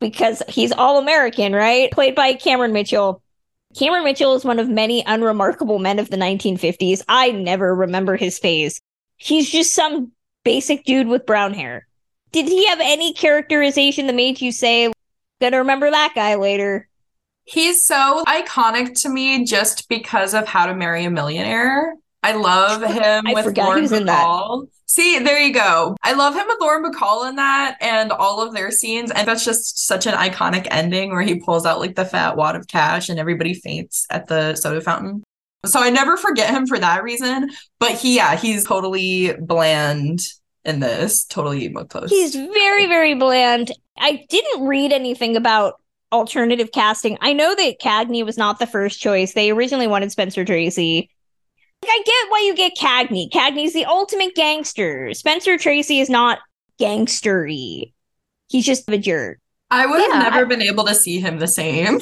[0.00, 1.90] because he's all American, right?
[1.90, 3.22] Played by Cameron Mitchell.
[3.78, 7.02] Cameron Mitchell is one of many unremarkable men of the 1950s.
[7.08, 8.80] I never remember his face.
[9.16, 10.12] He's just some
[10.44, 11.86] basic dude with brown hair.
[12.32, 14.92] Did he have any characterization that made you say,
[15.40, 16.88] gonna remember that guy later?
[17.44, 21.94] He's so iconic to me just because of How to Marry a Millionaire.
[22.22, 24.68] I love him I with Lauren he was in Bacall.
[24.86, 25.96] See, there you go.
[26.02, 29.10] I love him with Lauren Bacall in that and all of their scenes.
[29.10, 32.56] And that's just such an iconic ending where he pulls out like the fat wad
[32.56, 35.22] of cash and everybody faints at the soda fountain.
[35.66, 37.50] So I never forget him for that reason.
[37.78, 40.20] But he, yeah, he's totally bland
[40.64, 41.24] in this.
[41.24, 42.12] Totally post.
[42.12, 43.72] He's very, very bland.
[43.98, 45.74] I didn't read anything about
[46.12, 47.18] alternative casting.
[47.20, 49.34] I know that Cagney was not the first choice.
[49.34, 51.10] They originally wanted Spencer Tracy.
[51.84, 53.30] I get why you get Cagney.
[53.30, 55.14] Cagney's the ultimate gangster.
[55.14, 56.38] Spencer Tracy is not
[56.80, 57.92] gangstery.
[58.48, 59.38] He's just a jerk.
[59.70, 62.00] I would have never I- been able to see him the same.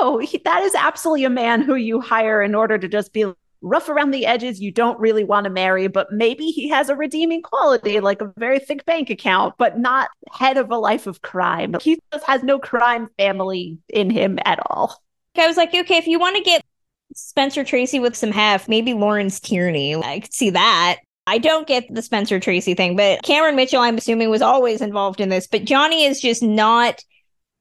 [0.00, 3.24] No, he, that is absolutely a man who you hire in order to just be
[3.60, 4.60] rough around the edges.
[4.60, 8.32] You don't really want to marry, but maybe he has a redeeming quality, like a
[8.36, 11.74] very thick bank account, but not head of a life of crime.
[11.80, 15.02] He just has no crime family in him at all.
[15.36, 16.64] I was like, okay, if you want to get
[17.14, 19.94] Spencer Tracy with some heft, maybe Lawrence Tierney.
[19.94, 20.98] I could see that.
[21.26, 25.20] I don't get the Spencer Tracy thing, but Cameron Mitchell, I'm assuming, was always involved
[25.20, 25.46] in this.
[25.46, 27.04] But Johnny is just not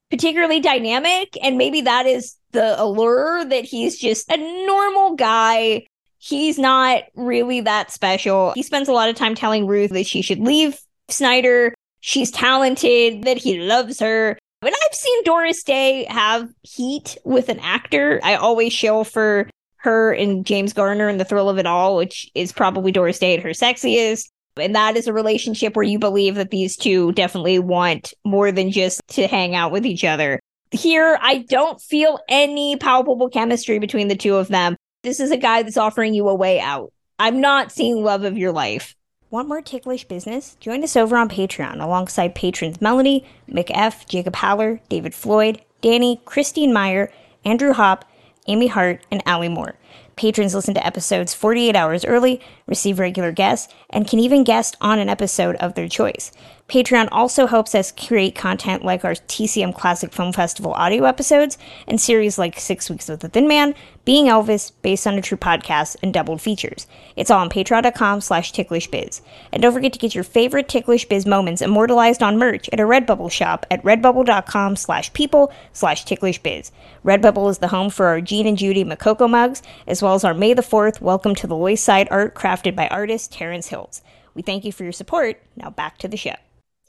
[0.10, 1.38] particularly dynamic.
[1.42, 5.86] And maybe that is the allure that he's just a normal guy
[6.20, 8.54] He's not really that special.
[8.56, 11.74] He spends a lot of time telling Ruth that she should leave Snyder.
[12.00, 14.38] She's talented, that he loves her.
[14.62, 18.20] But I've seen Doris Day have heat with an actor.
[18.24, 22.30] I always show for her and James Garner in The Thrill of It All, which
[22.34, 24.30] is probably Doris Day at her sexiest.
[24.60, 28.72] And that is a relationship where you believe that these two definitely want more than
[28.72, 30.40] just to hang out with each other.
[30.72, 34.76] Here, I don't feel any palpable chemistry between the two of them.
[35.04, 36.92] This is a guy that's offering you a way out.
[37.20, 38.96] I'm not seeing love of your life.
[39.30, 40.56] Want more ticklish business?
[40.60, 46.74] Join us over on Patreon alongside patrons Melanie, McF, Jacob Haller, David Floyd, Danny, Christine
[46.74, 47.12] Mier,
[47.44, 48.04] Andrew Hoppe,
[48.48, 49.76] Amy Hart, and Ali Moore.
[50.16, 55.00] Patrons listen to episodes 48 hours early, receive regular guests, and can even guest on
[55.00, 56.32] an episode of their choice.
[56.68, 61.58] Patreon also helps us create content like our TCM Classic Film Festival audio episodes
[61.88, 65.38] and series like Six Weeks with the Thin Man, Being Elvis, based on a true
[65.38, 66.86] podcast, and doubled features.
[67.16, 69.22] It's all on patreon.com slash ticklishbiz.
[69.54, 72.84] And don't forget to get your favorite Ticklish Biz moments immortalized on merch at a
[72.84, 76.72] Redbubble shop at redbubble.com slash people slash ticklishbiz.
[77.06, 80.34] Redbubble is the home for our Gene and Judy Makoko mugs, as well as our
[80.34, 84.02] May the 4th Welcome to the Lois Side art crafted by artist Terrence Hills.
[84.34, 85.42] We thank you for your support.
[85.56, 86.36] Now back to the show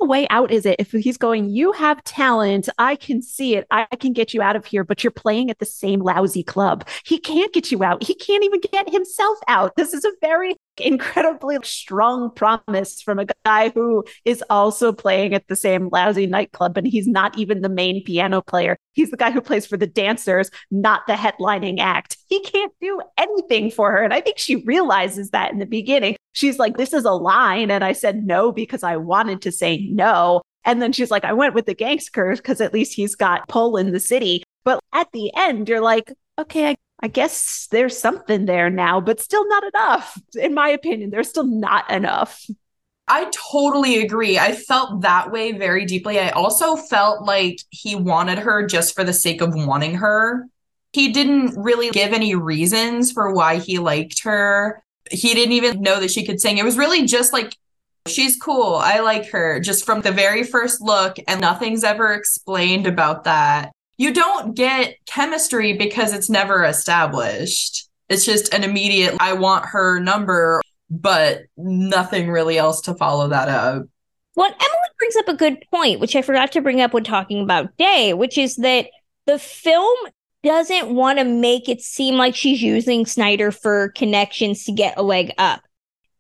[0.01, 2.69] The way out is it if he's going, You have talent.
[2.77, 3.67] I can see it.
[3.71, 6.87] I can get you out of here, but you're playing at the same lousy club.
[7.05, 8.03] He can't get you out.
[8.03, 9.77] He can't even get himself out.
[9.77, 15.47] This is a very incredibly strong promise from a guy who is also playing at
[15.49, 18.77] the same lousy nightclub and he's not even the main piano player.
[18.93, 22.18] He's the guy who plays for the dancers, not the headlining act.
[22.29, 24.03] He can't do anything for her.
[24.03, 26.17] And I think she realizes that in the beginning.
[26.33, 27.71] She's like, This is a line.
[27.71, 30.43] And I said no because I wanted to say no.
[30.65, 33.77] And then she's like, I went with the gangsters because at least he's got pull
[33.77, 34.43] in the city.
[34.65, 39.21] But at the end, you're like, okay, I I guess there's something there now, but
[39.21, 40.21] still not enough.
[40.35, 42.45] In my opinion, there's still not enough.
[43.07, 44.39] I totally agree.
[44.39, 46.19] I felt that way very deeply.
[46.19, 50.47] I also felt like he wanted her just for the sake of wanting her.
[50.99, 54.83] He didn't really give any reasons for why he liked her.
[55.11, 56.59] He didn't even know that she could sing.
[56.59, 57.55] It was really just like,
[58.09, 58.75] she's cool.
[58.75, 63.71] I like her just from the very first look, and nothing's ever explained about that
[63.99, 67.89] you don't get chemistry because it's never established.
[68.09, 73.49] It's just an immediate, I want her number, but nothing really else to follow that
[73.49, 73.87] up.
[74.37, 77.43] Well, Emily brings up a good point, which I forgot to bring up when talking
[77.43, 78.87] about Day, which is that
[79.27, 79.99] the film
[80.43, 85.03] doesn't want to make it seem like she's using Snyder for connections to get a
[85.03, 85.63] leg up.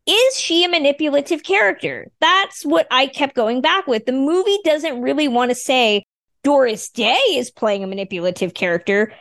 [0.06, 2.10] Is she a manipulative character?
[2.20, 4.06] That's what I kept going back with.
[4.06, 6.04] The movie doesn't really want to say,
[6.42, 9.12] Doris Day is playing a manipulative character,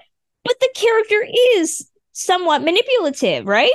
[0.45, 3.71] but the character is somewhat manipulative, right?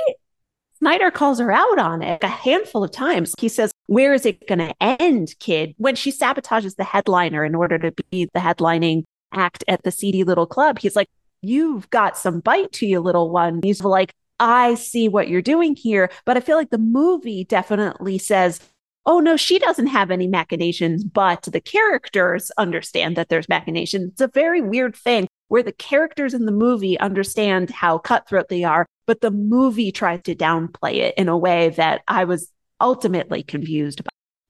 [0.79, 3.33] Snyder calls her out on it a handful of times.
[3.39, 5.75] He says, Where is it going to end, kid?
[5.77, 9.03] When she sabotages the headliner in order to be the headlining
[9.33, 11.09] act at the seedy little club, he's like,
[11.45, 13.59] You've got some bite to you, little one.
[13.63, 16.09] He's like, I see what you're doing here.
[16.25, 18.61] But I feel like the movie definitely says,
[19.05, 24.11] oh no, she doesn't have any machinations, but the characters understand that there's machinations.
[24.11, 28.63] It's a very weird thing where the characters in the movie understand how cutthroat they
[28.63, 33.43] are, but the movie tries to downplay it in a way that I was ultimately
[33.43, 34.01] confused.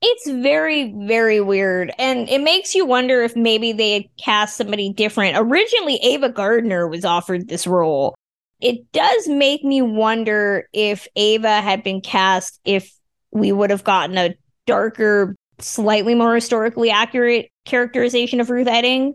[0.05, 1.93] It's very, very weird.
[1.97, 5.37] And it makes you wonder if maybe they had cast somebody different.
[5.37, 8.13] Originally, Ava Gardner was offered this role.
[8.59, 12.93] It does make me wonder if Ava had been cast, if
[13.31, 14.35] we would have gotten a
[14.67, 19.13] darker, slightly more historically accurate characterization of Ruth Etting.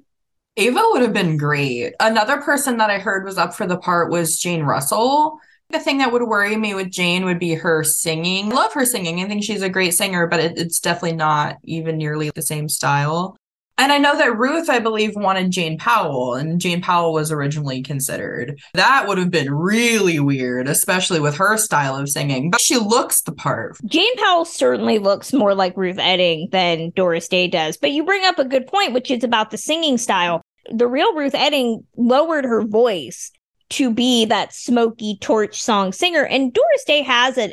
[0.56, 1.92] Ava would have been great.
[2.00, 5.38] Another person that I heard was up for the part was Jane Russell.
[5.70, 8.50] The thing that would worry me with Jane would be her singing.
[8.50, 9.20] I Love her singing.
[9.20, 12.70] I think she's a great singer, but it, it's definitely not even nearly the same
[12.70, 13.36] style.
[13.76, 17.82] And I know that Ruth, I believe, wanted Jane Powell, and Jane Powell was originally
[17.82, 18.58] considered.
[18.74, 22.50] That would have been really weird, especially with her style of singing.
[22.50, 23.76] But she looks the part.
[23.84, 27.76] Jane Powell certainly looks more like Ruth Etting than Doris Day does.
[27.76, 30.40] But you bring up a good point, which is about the singing style.
[30.72, 33.30] The real Ruth Etting lowered her voice
[33.70, 37.52] to be that smoky torch song singer, and Doris Day has a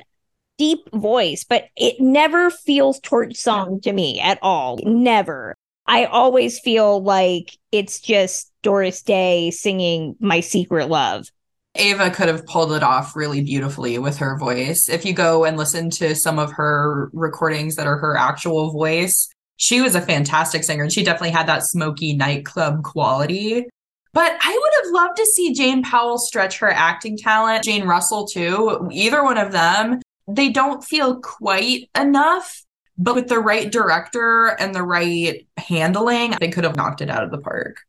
[0.57, 4.80] deep voice, but it never feels torch song to me at all.
[4.84, 5.55] Never.
[5.88, 11.28] I always feel like it's just Doris Day singing My Secret Love.
[11.76, 14.88] Ava could have pulled it off really beautifully with her voice.
[14.88, 19.30] If you go and listen to some of her recordings that are her actual voice,
[19.57, 23.68] she was a fantastic singer and she definitely had that smoky nightclub quality.
[24.16, 28.26] But I would have loved to see Jane Powell stretch her acting talent, Jane Russell
[28.26, 30.01] too, either one of them.
[30.26, 32.63] They don't feel quite enough,
[32.97, 37.26] but with the right director and the right handling, they could have knocked it out
[37.26, 37.82] of the park.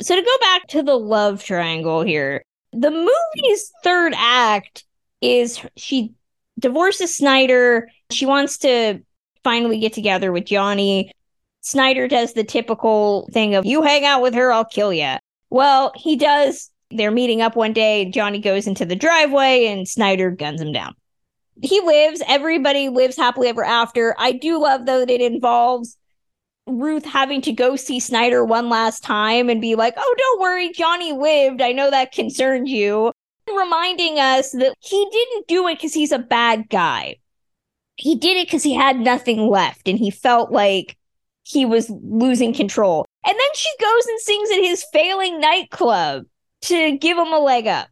[0.00, 2.42] So to go back to the love triangle here,
[2.72, 4.84] the movie's third act
[5.20, 6.14] is she
[6.58, 7.88] divorces Snyder.
[8.10, 8.98] She wants to
[9.44, 11.12] finally get together with Johnny.
[11.60, 15.14] Snyder does the typical thing of you hang out with her, I'll kill you.
[15.50, 16.70] Well, he does.
[16.90, 18.06] They're meeting up one day.
[18.06, 20.94] Johnny goes into the driveway and Snyder guns him down.
[21.62, 22.22] He lives.
[22.26, 24.14] Everybody lives happily ever after.
[24.18, 25.96] I do love, though, that it involves
[26.66, 30.72] Ruth having to go see Snyder one last time and be like, oh, don't worry,
[30.72, 31.60] Johnny lived.
[31.60, 33.12] I know that concerned you.
[33.48, 37.16] Reminding us that he didn't do it because he's a bad guy.
[37.96, 40.96] He did it because he had nothing left and he felt like
[41.42, 43.06] he was losing control.
[43.50, 46.24] Then she goes and sings at his failing nightclub
[46.62, 47.88] to give him a leg up.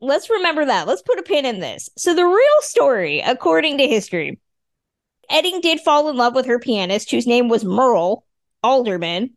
[0.00, 0.86] Let's remember that.
[0.86, 1.88] Let's put a pin in this.
[1.96, 4.38] So, the real story, according to history,
[5.30, 8.24] Etting did fall in love with her pianist, whose name was Merle
[8.62, 9.30] Alderman,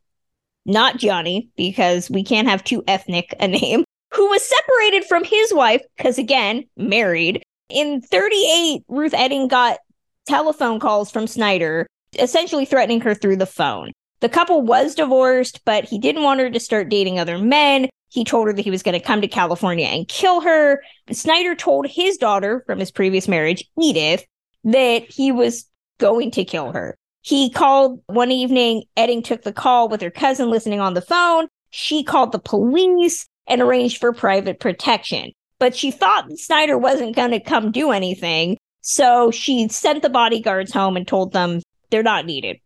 [0.65, 3.83] not Johnny, because we can't have too ethnic a name,
[4.13, 7.41] who was separated from his wife, because again, married.
[7.69, 9.79] In 38, Ruth Etting got
[10.27, 11.87] telephone calls from Snyder,
[12.19, 13.91] essentially threatening her through the phone.
[14.19, 17.89] The couple was divorced, but he didn't want her to start dating other men.
[18.09, 20.81] He told her that he was going to come to California and kill her.
[21.11, 24.25] Snyder told his daughter from his previous marriage, Edith,
[24.63, 25.65] that he was
[25.99, 26.97] going to kill her.
[27.21, 28.83] He called one evening.
[28.95, 31.47] Etting took the call with her cousin listening on the phone.
[31.69, 35.31] She called the police and arranged for private protection.
[35.59, 38.57] But she thought Snyder wasn't going to come do anything.
[38.81, 42.59] So she sent the bodyguards home and told them they're not needed.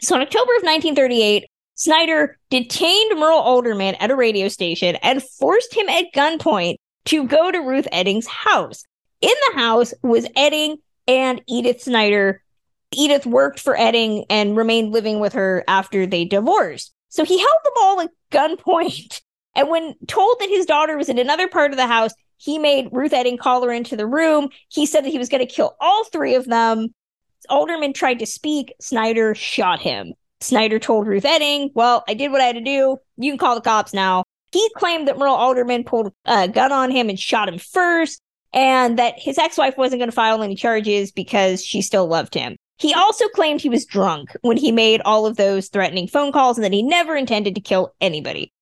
[0.00, 5.74] So in October of 1938, Snyder detained Merle Alderman at a radio station and forced
[5.74, 6.76] him at gunpoint
[7.06, 8.84] to go to Ruth Etting's house.
[9.20, 10.76] In the house was Etting
[11.06, 12.42] and Edith Snyder.
[12.92, 16.92] Edith worked for Etting and remained living with her after they divorced.
[17.08, 19.20] So he held them all at gunpoint.
[19.54, 22.90] And when told that his daughter was in another part of the house, he made
[22.92, 24.50] Ruth Etting call her into the room.
[24.68, 26.94] He said that he was going to kill all three of them.
[27.48, 28.72] Alderman tried to speak.
[28.80, 30.14] Snyder shot him.
[30.40, 32.98] Snyder told Ruth Etting, Well, I did what I had to do.
[33.16, 34.24] You can call the cops now.
[34.52, 38.20] He claimed that Merle Alderman pulled a gun on him and shot him first
[38.52, 42.34] and that his ex wife wasn't going to file any charges because she still loved
[42.34, 42.56] him.
[42.78, 46.56] He also claimed he was drunk when he made all of those threatening phone calls
[46.56, 48.52] and that he never intended to kill anybody.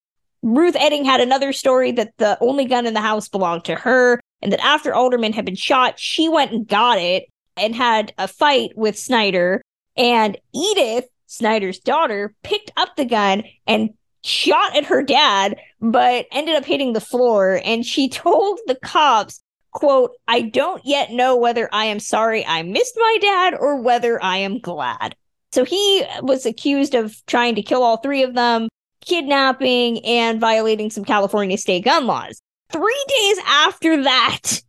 [0.43, 4.20] Ruth Etting had another story that the only gun in the house belonged to her,
[4.41, 7.26] and that after Alderman had been shot, she went and got it
[7.57, 9.62] and had a fight with Snyder.
[9.96, 13.90] And Edith, Snyder's daughter, picked up the gun and
[14.24, 17.61] shot at her dad, but ended up hitting the floor.
[17.64, 19.40] And she told the cops
[19.76, 24.22] quote, I don't yet know whether I am sorry I missed my dad or whether
[24.22, 25.14] I am glad.
[25.52, 28.68] So he was accused of trying to kill all three of them,
[29.04, 32.40] kidnapping, and violating some California state gun laws.
[32.72, 34.62] Three days after that,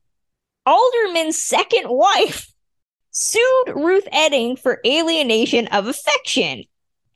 [0.65, 2.51] Alderman's second wife
[3.11, 6.63] sued Ruth Etting for alienation of affection.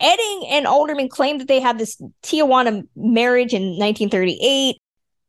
[0.01, 4.77] Etting and Alderman claimed that they had this Tijuana marriage in 1938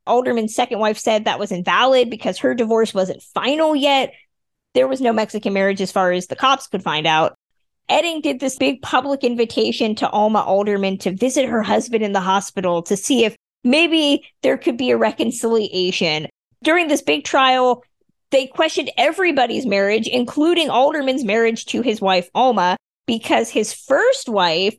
[0.07, 4.13] Alderman's second wife said that was invalid because her divorce wasn't final yet.
[4.75, 7.37] There was no Mexican marriage as far as the cops could find out.
[7.89, 12.21] Etting did this big public invitation to Alma Alderman to visit her husband in the
[12.21, 16.29] hospital to see if maybe there could be a reconciliation.
[16.63, 17.85] During this big trial,
[18.33, 22.77] they questioned everybody's marriage, including Alderman's marriage to his wife, Alma,
[23.07, 24.75] because his first wife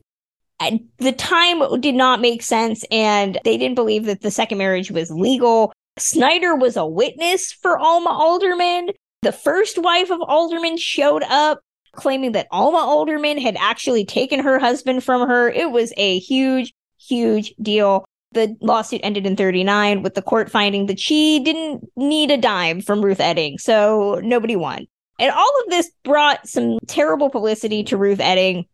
[0.60, 4.90] at the time did not make sense and they didn't believe that the second marriage
[4.90, 5.72] was legal.
[5.98, 8.90] Snyder was a witness for Alma Alderman.
[9.22, 11.60] The first wife of Alderman showed up
[11.92, 15.48] claiming that Alma Alderman had actually taken her husband from her.
[15.48, 18.04] It was a huge, huge deal.
[18.34, 22.80] The lawsuit ended in 39 with the court finding that she didn't need a dime
[22.80, 24.86] from Ruth Etting, so nobody won.
[25.20, 28.66] And all of this brought some terrible publicity to Ruth Etting.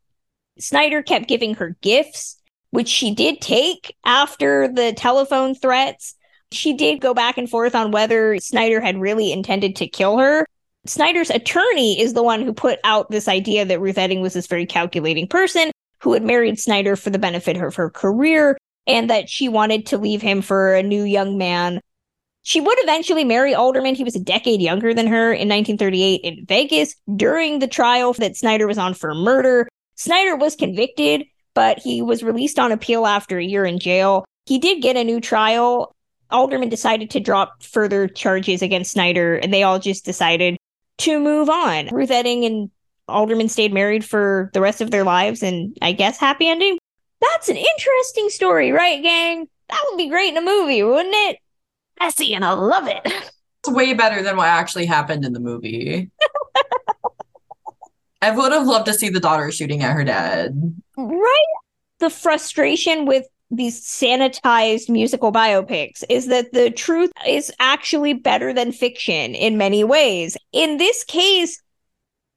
[0.59, 2.41] Snyder kept giving her gifts,
[2.71, 6.15] which she did take after the telephone threats.
[6.53, 10.47] She did go back and forth on whether Snyder had really intended to kill her.
[10.87, 14.47] Snyder's attorney is the one who put out this idea that Ruth Etting was this
[14.47, 15.71] very calculating person
[16.03, 18.57] who had married Snyder for the benefit of her career
[18.87, 21.81] and that she wanted to leave him for a new young man.
[22.43, 23.95] She would eventually marry Alderman.
[23.95, 28.37] He was a decade younger than her in 1938 in Vegas during the trial that
[28.37, 29.69] Snyder was on for murder.
[29.97, 34.25] Snyder was convicted, but he was released on appeal after a year in jail.
[34.47, 35.95] he did get a new trial.
[36.31, 40.57] Alderman decided to drop further charges against Snyder, and they all just decided
[40.99, 41.89] to move on.
[41.93, 42.71] Ruth Etting and
[43.09, 46.79] Alderman stayed married for the rest of their lives, and I guess happy ending.
[47.21, 49.49] That's an interesting story, right, gang?
[49.69, 51.39] That would be great in a movie, wouldn't it?
[51.99, 53.01] Messy, and I love it.
[53.05, 56.11] It's way better than what actually happened in the movie.
[58.23, 60.75] I would have loved to see the daughter shooting at her dad.
[60.97, 61.45] Right?
[61.99, 68.73] The frustration with these sanitized musical biopics is that the truth is actually better than
[68.73, 70.37] fiction in many ways.
[70.53, 71.61] In this case,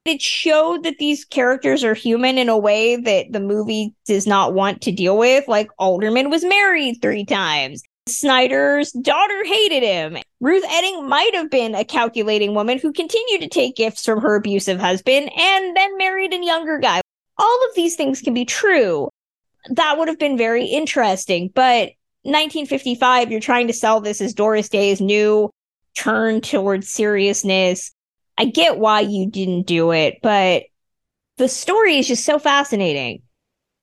[0.04, 4.52] it showed that these characters are human in a way that the movie does not
[4.52, 5.48] want to deal with.
[5.48, 7.82] Like Alderman was married three times.
[8.06, 10.18] Snyder's daughter hated him.
[10.40, 14.36] Ruth Etting might have been a calculating woman who continued to take gifts from her
[14.36, 17.00] abusive husband and then married a younger guy.
[17.38, 19.08] All of these things can be true.
[19.70, 21.50] That would have been very interesting.
[21.54, 21.92] But
[22.24, 25.50] 1955, you're trying to sell this as Doris Day's new
[25.96, 27.93] turn towards seriousness.
[28.36, 30.64] I get why you didn't do it, but
[31.36, 33.22] the story is just so fascinating.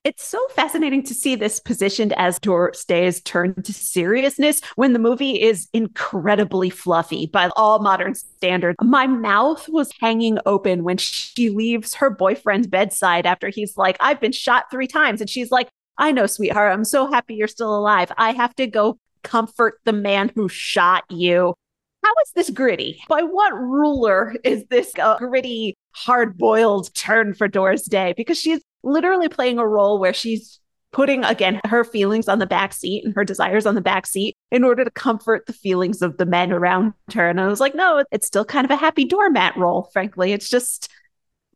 [0.04, 4.98] It's so fascinating to see this positioned as Doris Day's turn to seriousness when the
[4.98, 8.78] movie is incredibly fluffy by all modern standards.
[8.82, 14.20] My mouth was hanging open when she leaves her boyfriend's bedside after he's like, I've
[14.20, 15.20] been shot three times.
[15.20, 16.72] And she's like, I know, sweetheart.
[16.72, 18.10] I'm so happy you're still alive.
[18.18, 21.54] I have to go comfort the man who shot you.
[22.02, 23.02] How is this gritty?
[23.08, 28.14] By what ruler is this a gritty, hard boiled turn for Doris Day?
[28.16, 30.58] Because she's literally playing a role where she's
[30.92, 34.36] putting again her feelings on the back seat and her desires on the back seat
[34.50, 37.28] in order to comfort the feelings of the men around her.
[37.28, 40.32] And I was like, no, it's still kind of a happy doormat role, frankly.
[40.32, 40.90] It's just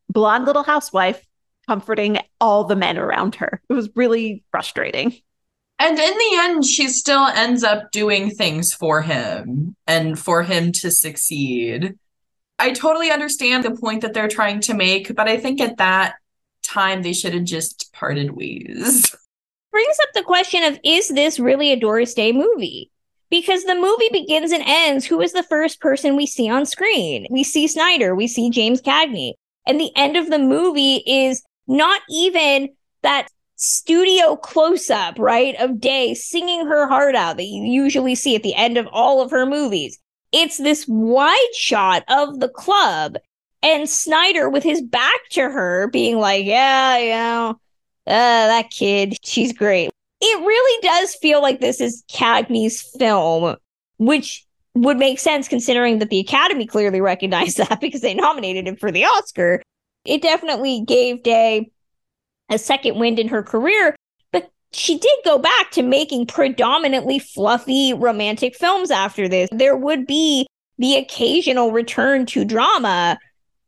[0.09, 1.25] blonde little housewife
[1.69, 3.61] comforting all the men around her.
[3.69, 5.15] It was really frustrating.
[5.79, 10.73] And in the end, she still ends up doing things for him and for him
[10.73, 11.95] to succeed.
[12.59, 16.15] I totally understand the point that they're trying to make, but I think at that
[16.63, 19.15] time they should have just parted ways.
[19.73, 22.91] Brings up the question of is this really a Doris Day movie?
[23.29, 25.05] Because the movie begins and ends.
[25.05, 27.27] Who is the first person we see on screen?
[27.29, 29.35] We see Snyder, we see James Cagney.
[29.67, 32.71] And the end of the movie is not even
[33.03, 38.37] that studio close up, right, of Day singing her heart out that you usually see
[38.37, 39.99] at the end of all of her movies.
[40.33, 43.17] It's this wide shot of the club
[43.63, 47.49] and Snyder with his back to her being like, yeah, know,
[48.07, 49.91] uh, that kid, she's great.
[50.21, 53.57] It really does feel like this is Cagney's film,
[53.99, 58.77] which would make sense considering that the Academy clearly recognized that because they nominated him
[58.77, 59.63] for the Oscar.
[60.05, 61.71] It definitely gave Day
[62.51, 63.97] a second wind in her career,
[64.33, 69.49] but she did go back to making predominantly fluffy romantic films after this.
[69.53, 70.47] There would be
[70.79, 73.19] the occasional return to drama,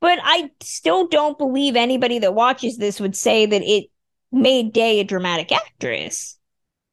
[0.00, 3.86] but I still don't believe anybody that watches this would say that it
[4.30, 6.37] made Day a dramatic actress.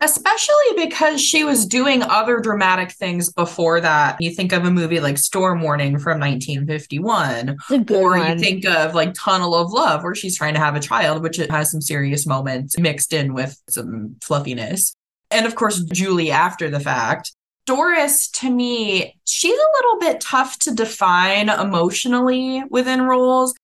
[0.05, 4.17] Especially because she was doing other dramatic things before that.
[4.19, 7.57] You think of a movie like Storm Warning from 1951,
[7.89, 8.37] or one.
[8.37, 11.39] you think of like Tunnel of Love, where she's trying to have a child, which
[11.39, 14.95] it has some serious moments mixed in with some fluffiness.
[15.31, 17.33] And of course, Julie after the fact.
[17.65, 23.55] Doris, to me, she's a little bit tough to define emotionally within roles.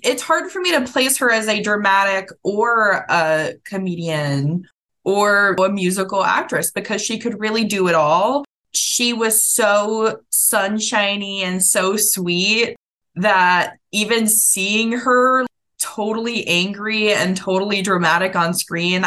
[0.00, 4.68] It's hard for me to place her as a dramatic or a comedian
[5.08, 8.44] or a musical actress because she could really do it all.
[8.72, 12.76] She was so sunshiny and so sweet
[13.14, 15.46] that even seeing her
[15.80, 19.06] totally angry and totally dramatic on screen,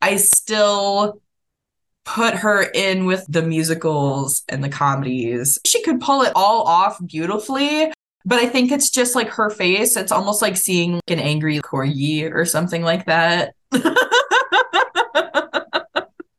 [0.00, 1.20] I still
[2.04, 5.58] put her in with the musicals and the comedies.
[5.66, 7.92] She could pull it all off beautifully,
[8.24, 9.96] but I think it's just like her face.
[9.96, 13.54] It's almost like seeing like an angry corgi or something like that.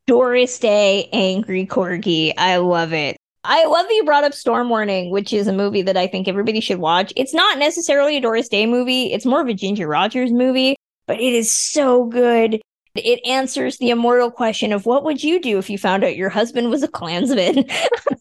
[0.08, 2.34] Doris Day, Angry Corgi.
[2.38, 3.18] I love it.
[3.44, 6.28] I love that you brought up Storm Warning, which is a movie that I think
[6.28, 7.12] everybody should watch.
[7.16, 10.76] It's not necessarily a Doris Day movie, it's more of a Ginger Rogers movie,
[11.08, 12.62] but it is so good.
[12.94, 16.30] It answers the immortal question of what would you do if you found out your
[16.30, 17.66] husband was a Klansman?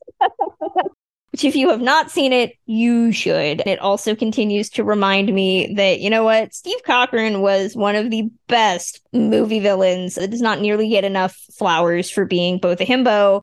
[1.33, 3.63] Which, if you have not seen it, you should.
[3.65, 8.11] It also continues to remind me that, you know what, Steve Cochran was one of
[8.11, 12.85] the best movie villains that does not nearly get enough flowers for being both a
[12.85, 13.43] himbo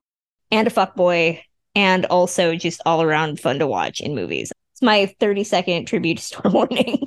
[0.51, 1.39] and a fuckboy,
[1.75, 4.51] and also just all around fun to watch in movies.
[4.73, 7.03] It's my 30 second tribute to Storm Warning.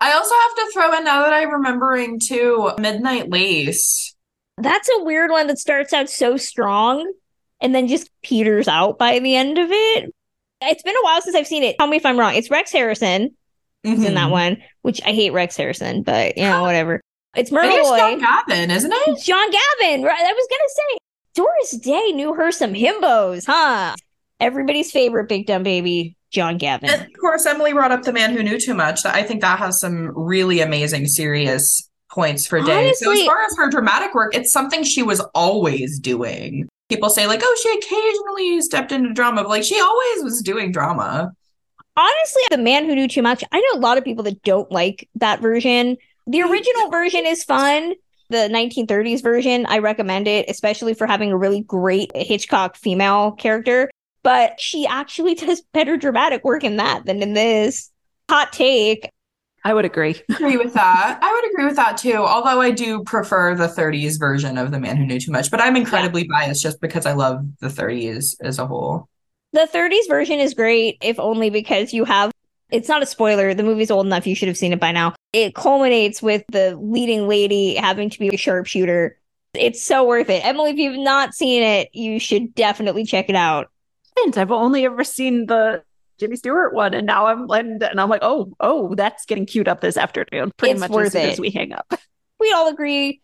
[0.00, 4.14] I also have to throw in now that I'm remembering too Midnight Lace.
[4.56, 7.12] That's a weird one that starts out so strong
[7.60, 10.14] and then just peters out by the end of it.
[10.62, 11.76] It's been a while since I've seen it.
[11.78, 12.34] Tell me if I'm wrong.
[12.34, 13.34] It's Rex Harrison
[13.84, 14.32] who's in that Mhm.
[14.32, 17.00] one, which I hate Rex Harrison, but you know, whatever.
[17.36, 19.22] It's Myrtle it's John Gavin, isn't it?
[19.22, 20.18] John Gavin, right?
[20.20, 20.98] I was gonna say
[21.34, 23.94] Doris Day knew her some himbos, huh?
[24.40, 26.90] Everybody's favorite big dumb baby, John Gavin.
[26.90, 29.04] And of course, Emily brought up the man who knew too much.
[29.06, 32.92] I think that has some really amazing, serious points for Day.
[32.94, 36.68] so as far as her dramatic work, it's something she was always doing.
[36.88, 40.72] People say like, "Oh, she occasionally stepped into drama," but like she always was doing
[40.72, 41.32] drama.
[41.96, 43.42] Honestly, the man who knew too much.
[43.50, 45.96] I know a lot of people that don't like that version.
[46.26, 46.50] The mm-hmm.
[46.50, 47.94] original version is fun.
[48.30, 53.90] The 1930s version, I recommend it, especially for having a really great Hitchcock female character.
[54.22, 57.90] But she actually does better dramatic work in that than in this.
[58.28, 59.10] Hot take.
[59.68, 60.18] I would agree.
[60.30, 61.18] agree with that.
[61.20, 62.14] I would agree with that too.
[62.14, 65.60] Although I do prefer the 30s version of The Man Who Knew Too Much, but
[65.60, 69.10] I'm incredibly biased just because I love the 30s as a whole.
[69.52, 72.32] The 30s version is great, if only because you have.
[72.70, 73.52] It's not a spoiler.
[73.52, 74.26] The movie's old enough.
[74.26, 75.14] You should have seen it by now.
[75.34, 79.18] It culminates with the leading lady having to be a sharpshooter.
[79.52, 80.46] It's so worth it.
[80.46, 83.70] Emily, if you've not seen it, you should definitely check it out.
[84.16, 85.82] And I've only ever seen the
[86.18, 89.68] Jimmy Stewart one, and now I'm and, and I'm like, oh, oh, that's getting queued
[89.68, 90.52] up this afternoon.
[90.56, 91.32] Pretty It's much as soon it.
[91.32, 91.86] as we hang up.
[92.40, 93.20] We all agree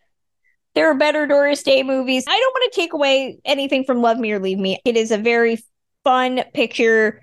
[0.75, 2.25] there are better Doris Day movies.
[2.27, 4.77] I don't want to take away anything from Love Me or Leave Me.
[4.85, 5.57] It is a very
[6.03, 7.21] fun picture.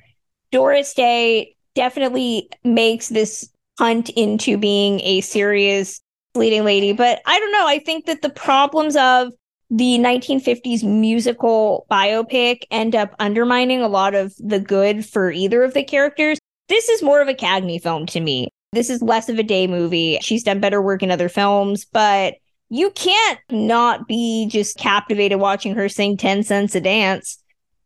[0.50, 3.48] Doris Day definitely makes this
[3.78, 6.00] hunt into being a serious
[6.34, 6.92] leading lady.
[6.92, 7.66] But I don't know.
[7.66, 9.32] I think that the problems of
[9.72, 15.72] the 1950s musical biopic end up undermining a lot of the good for either of
[15.72, 16.38] the characters.
[16.68, 18.48] This is more of a Cagney film to me.
[18.72, 20.18] This is less of a day movie.
[20.20, 22.34] She's done better work in other films, but
[22.68, 27.38] you can't not be just captivated watching her sing 10 cents a dance.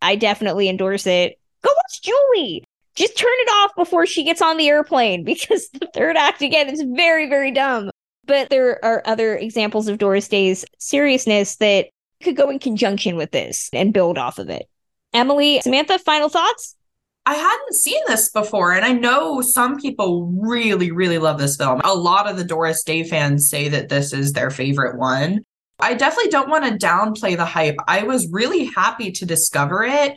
[0.02, 1.38] I definitely endorse it.
[1.62, 2.64] Go watch Julie.
[2.96, 6.68] Just turn it off before she gets on the airplane because the third act again
[6.68, 7.90] is very, very dumb.
[8.26, 11.86] But there are other examples of Doris Day's seriousness that
[12.22, 14.68] could go in conjunction with this and build off of it.
[15.12, 16.76] Emily, Samantha, final thoughts?
[17.24, 21.80] I hadn't seen this before, and I know some people really, really love this film.
[21.82, 25.42] A lot of the Doris Day fans say that this is their favorite one.
[25.80, 27.76] I definitely don't want to downplay the hype.
[27.88, 30.16] I was really happy to discover it.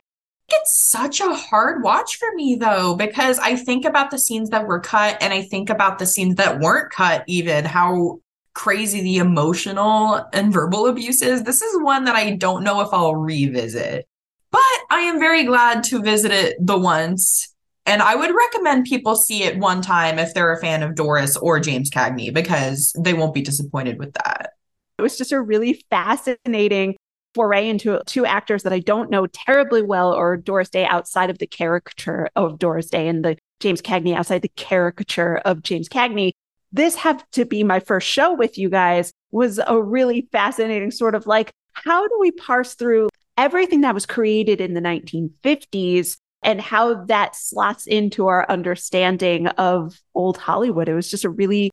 [0.52, 4.68] It's such a hard watch for me, though, because I think about the scenes that
[4.68, 8.20] were cut and I think about the scenes that weren't cut, even how
[8.54, 11.44] crazy the emotional and verbal abuse is.
[11.44, 14.08] This is one that I don't know if I'll revisit
[14.52, 17.54] but I am very glad to visit it the once.
[17.86, 21.36] And I would recommend people see it one time if they're a fan of Doris
[21.38, 24.52] or James Cagney because they won't be disappointed with that.
[24.98, 26.98] It was just a really fascinating
[27.34, 31.38] foray into two actors that I don't know terribly well, or Doris Day outside of
[31.38, 36.32] the caricature of Doris Day and the James Cagney outside the caricature of James Cagney.
[36.72, 41.16] This had to be my first show with you guys was a really fascinating sort
[41.16, 46.62] of like, how do we parse through everything that was created in the 1950s and
[46.62, 50.90] how that slots into our understanding of old Hollywood?
[50.90, 51.72] It was just a really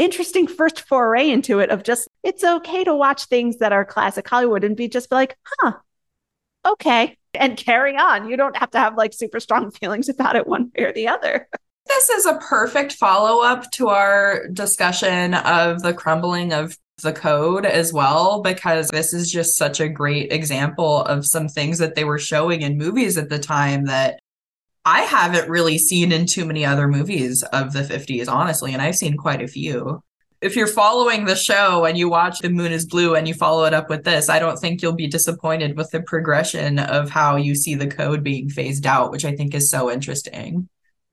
[0.00, 4.26] interesting first foray into it of just it's okay to watch things that are classic
[4.26, 5.72] Hollywood and be just like, huh,
[6.66, 8.28] okay, and carry on.
[8.28, 11.08] You don't have to have like super strong feelings about it one way or the
[11.08, 11.48] other.
[11.86, 17.66] This is a perfect follow up to our discussion of the crumbling of the code
[17.66, 22.04] as well, because this is just such a great example of some things that they
[22.04, 24.19] were showing in movies at the time that
[24.90, 28.96] I haven't really seen in too many other movies of the 50s, honestly, and I've
[28.96, 30.02] seen quite a few.
[30.40, 33.66] If you're following the show and you watch The Moon is Blue and you follow
[33.66, 37.36] it up with this, I don't think you'll be disappointed with the progression of how
[37.36, 40.68] you see the code being phased out, which I think is so interesting.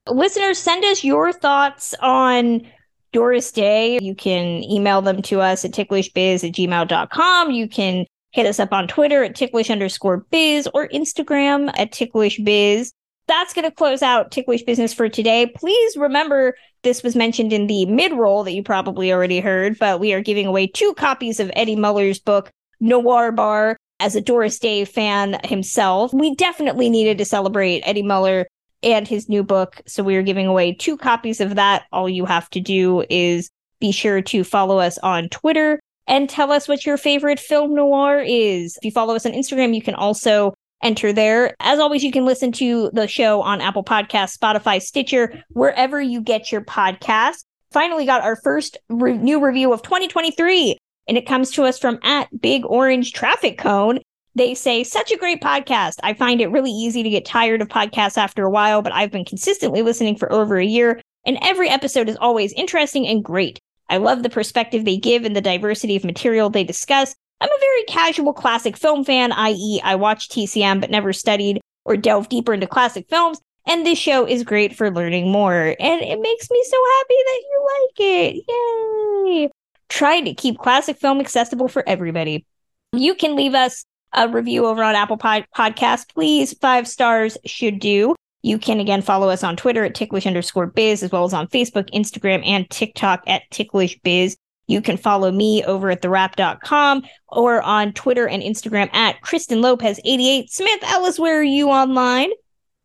[0.09, 2.67] Listeners, send us your thoughts on
[3.11, 3.99] Doris Day.
[4.01, 7.51] You can email them to us at ticklishbiz at gmail.com.
[7.51, 12.91] You can hit us up on Twitter at ticklish underscore biz or Instagram at ticklishbiz.
[13.27, 15.47] That's going to close out Ticklish Business for today.
[15.47, 19.99] Please remember this was mentioned in the mid roll that you probably already heard, but
[19.99, 22.49] we are giving away two copies of Eddie Muller's book,
[22.79, 23.77] Noir Bar.
[23.99, 28.45] As a Doris Day fan himself, we definitely needed to celebrate Eddie Muller
[28.83, 29.81] and his new book.
[29.87, 31.85] So we are giving away two copies of that.
[31.91, 33.49] All you have to do is
[33.79, 38.19] be sure to follow us on Twitter and tell us what your favorite film noir
[38.19, 38.77] is.
[38.77, 40.53] If you follow us on Instagram, you can also
[40.83, 41.55] enter there.
[41.59, 46.21] As always, you can listen to the show on Apple Podcasts, Spotify, Stitcher, wherever you
[46.21, 47.43] get your podcast.
[47.71, 51.99] Finally got our first re- new review of 2023 and it comes to us from
[52.03, 53.99] at Big Orange Traffic Cone.
[54.35, 55.95] They say, such a great podcast.
[56.03, 59.11] I find it really easy to get tired of podcasts after a while, but I've
[59.11, 63.59] been consistently listening for over a year, and every episode is always interesting and great.
[63.89, 67.15] I love the perspective they give and the diversity of material they discuss.
[67.39, 71.95] I'm a very casual classic film fan, i.e., I watch TCM but never studied or
[71.95, 75.75] delved deeper into classic films, and this show is great for learning more.
[75.79, 78.43] And it makes me so happy that you like it.
[78.47, 79.49] Yay!
[79.89, 82.45] Trying to keep classic film accessible for everybody.
[82.93, 86.13] You can leave us a review over on Apple Pod- Podcast.
[86.13, 88.15] Please, five stars should do.
[88.41, 91.47] You can again follow us on Twitter at ticklish underscore biz, as well as on
[91.47, 94.37] Facebook, Instagram, and TikTok at ticklish biz.
[94.67, 100.49] You can follow me over at thewrap.com or on Twitter and Instagram at Kristen Lopez88.
[100.49, 102.31] Smith Ellis, where are you online?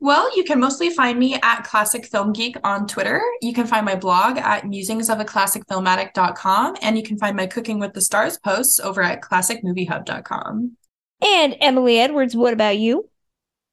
[0.03, 3.22] Well, you can mostly find me at Classic Film Geek on Twitter.
[3.41, 8.01] You can find my blog at musingsofaClassicFilmaddict.com, and you can find my Cooking with the
[8.01, 10.76] Stars posts over at ClassicMovieHub.com.
[11.24, 13.09] And Emily Edwards, what about you?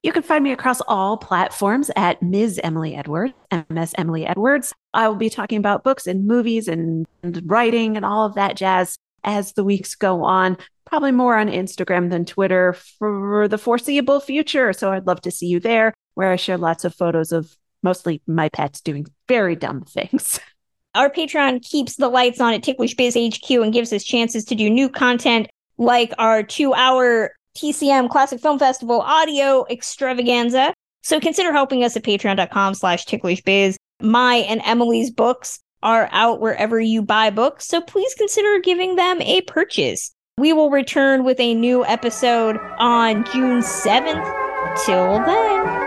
[0.01, 2.59] You can find me across all platforms at Ms.
[2.63, 3.33] Emily Edwards,
[3.69, 4.73] MS Emily Edwards.
[4.93, 8.55] I will be talking about books and movies and, and writing and all of that
[8.55, 10.57] jazz as the weeks go on.
[10.85, 14.71] Probably more on Instagram than Twitter for the foreseeable future.
[14.71, 18.21] So I'd love to see you there, where I share lots of photos of mostly
[18.25, 20.39] my pets doing very dumb things.
[20.95, 24.55] Our Patreon keeps the lights on at Ticklish Biz HQ and gives us chances to
[24.55, 25.47] do new content
[25.77, 30.73] like our two hour TCM Classic Film Festival audio extravaganza.
[31.01, 33.75] So consider helping us at patreon.com slash ticklishbiz.
[34.01, 39.21] My and Emily's books are out wherever you buy books, so please consider giving them
[39.21, 40.13] a purchase.
[40.37, 44.49] We will return with a new episode on June 7th.
[44.85, 45.78] Till then.